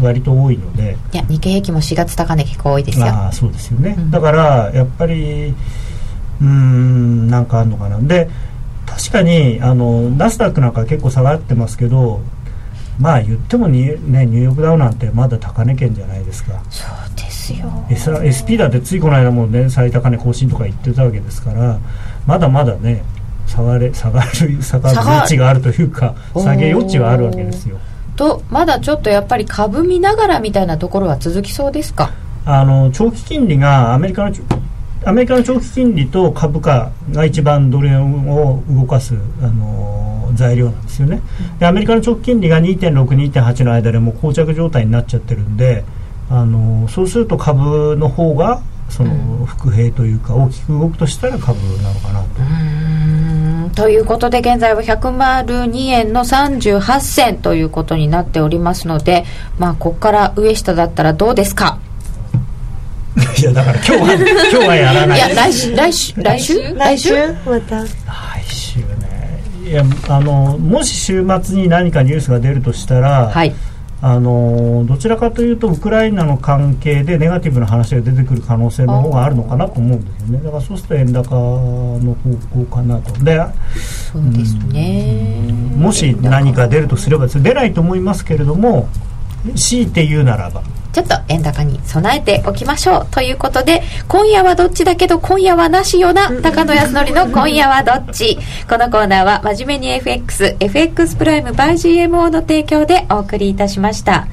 [0.00, 0.96] 割と多いので。
[1.12, 3.06] いや日経平均も4月高値結構多いですよ。
[3.06, 5.54] ああそうですよね、うん、だからやっぱり
[6.40, 7.98] うんなんかあるのかな。
[7.98, 8.30] で
[8.96, 12.20] 確かにあのナスダックなんか結構下がってますけど
[12.98, 16.60] まあ言ってもに、ね、ニューヨークダウなんてまだ高値圏じゃないですか。
[16.68, 21.78] そうですよ、S、SP だってついこの間もね最高値更新とか言ってたわけですから
[22.26, 23.02] まだまだね
[23.46, 27.78] 下がれ下がる下がる余地があるというか下げ余地はあるわけですよ。
[28.16, 32.12] とまだちょっとやっぱり株見ながらみたいなところは続きそうですか？
[32.44, 34.34] あの長期金利がアメリカの
[35.04, 41.22] アメリカの長期金利と株価が一番ドル円を動かす、あの材料なんですよね。
[41.58, 45.84] でアメリカの長期金利が2.6、2.8の間でも膠着状態になっちゃってるんで、
[46.28, 53.82] あのそうすると株の方がその伏兵というか大きく動くとしたら株なのかなと。
[53.82, 59.24] ということで現在は102円の38銭ということになっておりますので、
[59.58, 61.78] まあ、ここから上下だったらどうですか？
[63.38, 65.18] いやだから今日は今日はやらない。
[65.18, 66.74] いや来週来週来週？
[66.74, 67.10] 来週？
[67.44, 67.82] また。
[67.82, 67.88] 来
[68.46, 69.42] 週ね。
[69.64, 73.54] いやあのもし週末に何かニュースが出るとしたら、はい、
[74.02, 80.44] あのどちらかというとウクライナの関係でネガティブな話が出てくる可能性の方があるのかなと思うんですよね。
[80.44, 83.12] だからそうすると円高の方向かなと。
[83.24, 83.40] で
[84.12, 85.36] そうですね。
[85.76, 88.88] もし何か出るとすれば出ないと思いますけれども
[89.54, 90.62] 強いて言うならば
[90.92, 98.38] ちょっと円高に備えておきましょうということで今夜はどっちだけど今夜はなしよな高野康則の 今夜はどっち。
[98.68, 104.26] このコーナーは真面目に FXFX プライム by GMO の提供でお送りいたしました。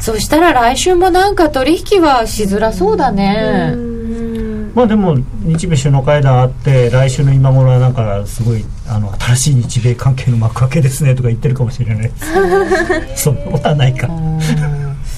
[0.00, 3.74] そしたら来週もなんか取引はしづらそうだね。
[4.74, 14.06] まあでも日米首脳会談あって来週の今頃はなんかすごいあの新しい日米関係の幕開けですねとか言ってるかもしれないです そんなことはないか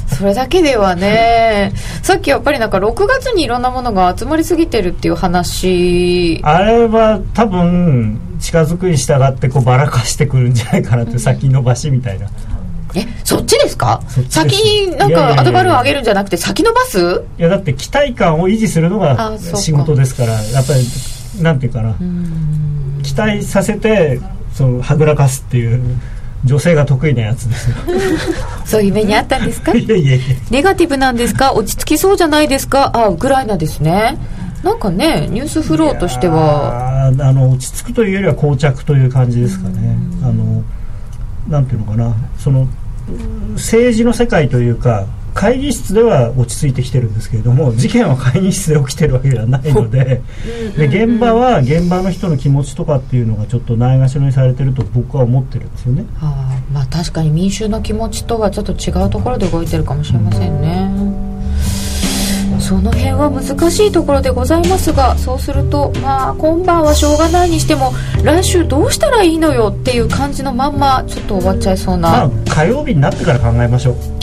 [0.08, 1.72] それだけではね。
[2.02, 6.40] さっきやっぱりなんか6月にいろんなものが集まりすぎてるっていう話。
[6.42, 12.28] あれは多分近づくに従ってこうばらかしてくるんじゃないかなって先延ばしみたいな。
[12.94, 14.00] えそっちですか？
[14.30, 17.22] 先になんかアドバルーン上げるんじゃなくて先延ばす？
[17.38, 21.94] いやだって期待感を維持するのが仕事ですからやっぱりなんていうかな。
[23.02, 24.20] 期待させて
[24.54, 25.82] そうはぐらかすっていう
[26.48, 27.76] 女性が得意なやつですよ。
[28.64, 29.72] そういう目にあったんですか？
[29.74, 30.24] いやいやいや。
[30.50, 31.52] ネガティブなんですか？
[31.52, 32.90] 落ち着きそうじゃないですか？
[32.94, 34.18] あウクライナですね。
[34.64, 37.12] なんかねニュースフローとしては。
[37.20, 39.96] あの落ち着くというよりは膠着という感じですかね。
[40.22, 40.62] あの
[41.48, 42.14] なんていうのかな。
[42.38, 42.66] その
[43.54, 45.06] 政治の世界というか
[45.38, 50.20] 会議室では落ち着いてきてるんですけれども事件は会議室で起きてるわけではないので
[50.76, 56.04] で現場は現場の人の気持ちとかっていうのがちょっとないがしろにされてると僕は思ってるんですよね。
[56.20, 60.90] あまあ確かに民衆の気持ちとはちょっと違うところで動いてるかもしれませんね。
[62.58, 67.92] その辺は難しいところでございますがそうするとまあ今晩はしょうがないにしても
[68.24, 74.17] 来週どうしたらいいのよっていう感じのまんまちょっと終わっちゃいそうな、まあ、火曜日になってから考えましょう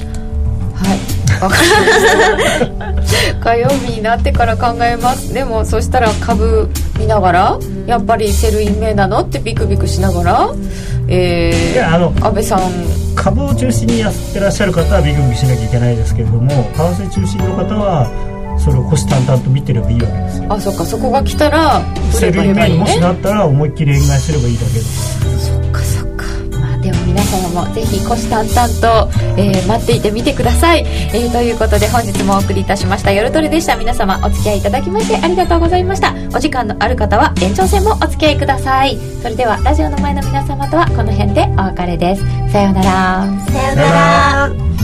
[1.40, 5.34] かりました火曜日になってから考えます。
[5.34, 6.70] でもそしたら株
[7.00, 10.50] 見ながらやっぱりセルインメなのってビクビクしながら
[11.08, 12.60] えー、いやあの安倍さん。
[13.16, 18.10] 株を中心にやってらっしゃる方はビクビクしなきゃいけないですけれども為替中心の方は
[18.60, 20.54] それを虎視眈々と見てればいいわけですよ。
[20.54, 21.82] あそっかそこが来たら
[22.12, 25.65] セルインメにもしなったら思いっきり円買いすればいいだけです
[26.86, 29.10] では皆様もぜひ虎視眈々と、
[29.42, 33.12] えー、待っていてみてください、えー、ということで本日もお送りいたしました。
[33.12, 33.76] 夜トレでした。
[33.76, 36.14] 皆様お付き合いいただきましてありがとうございました。
[36.36, 38.98] お時間のある方は延長戦もお付き合いください。
[39.24, 42.22] それではラジオの前の皆様とはこの辺でお別れです。
[42.52, 43.26] さようなら。
[43.52, 43.82] さような
[44.54, 44.75] ら。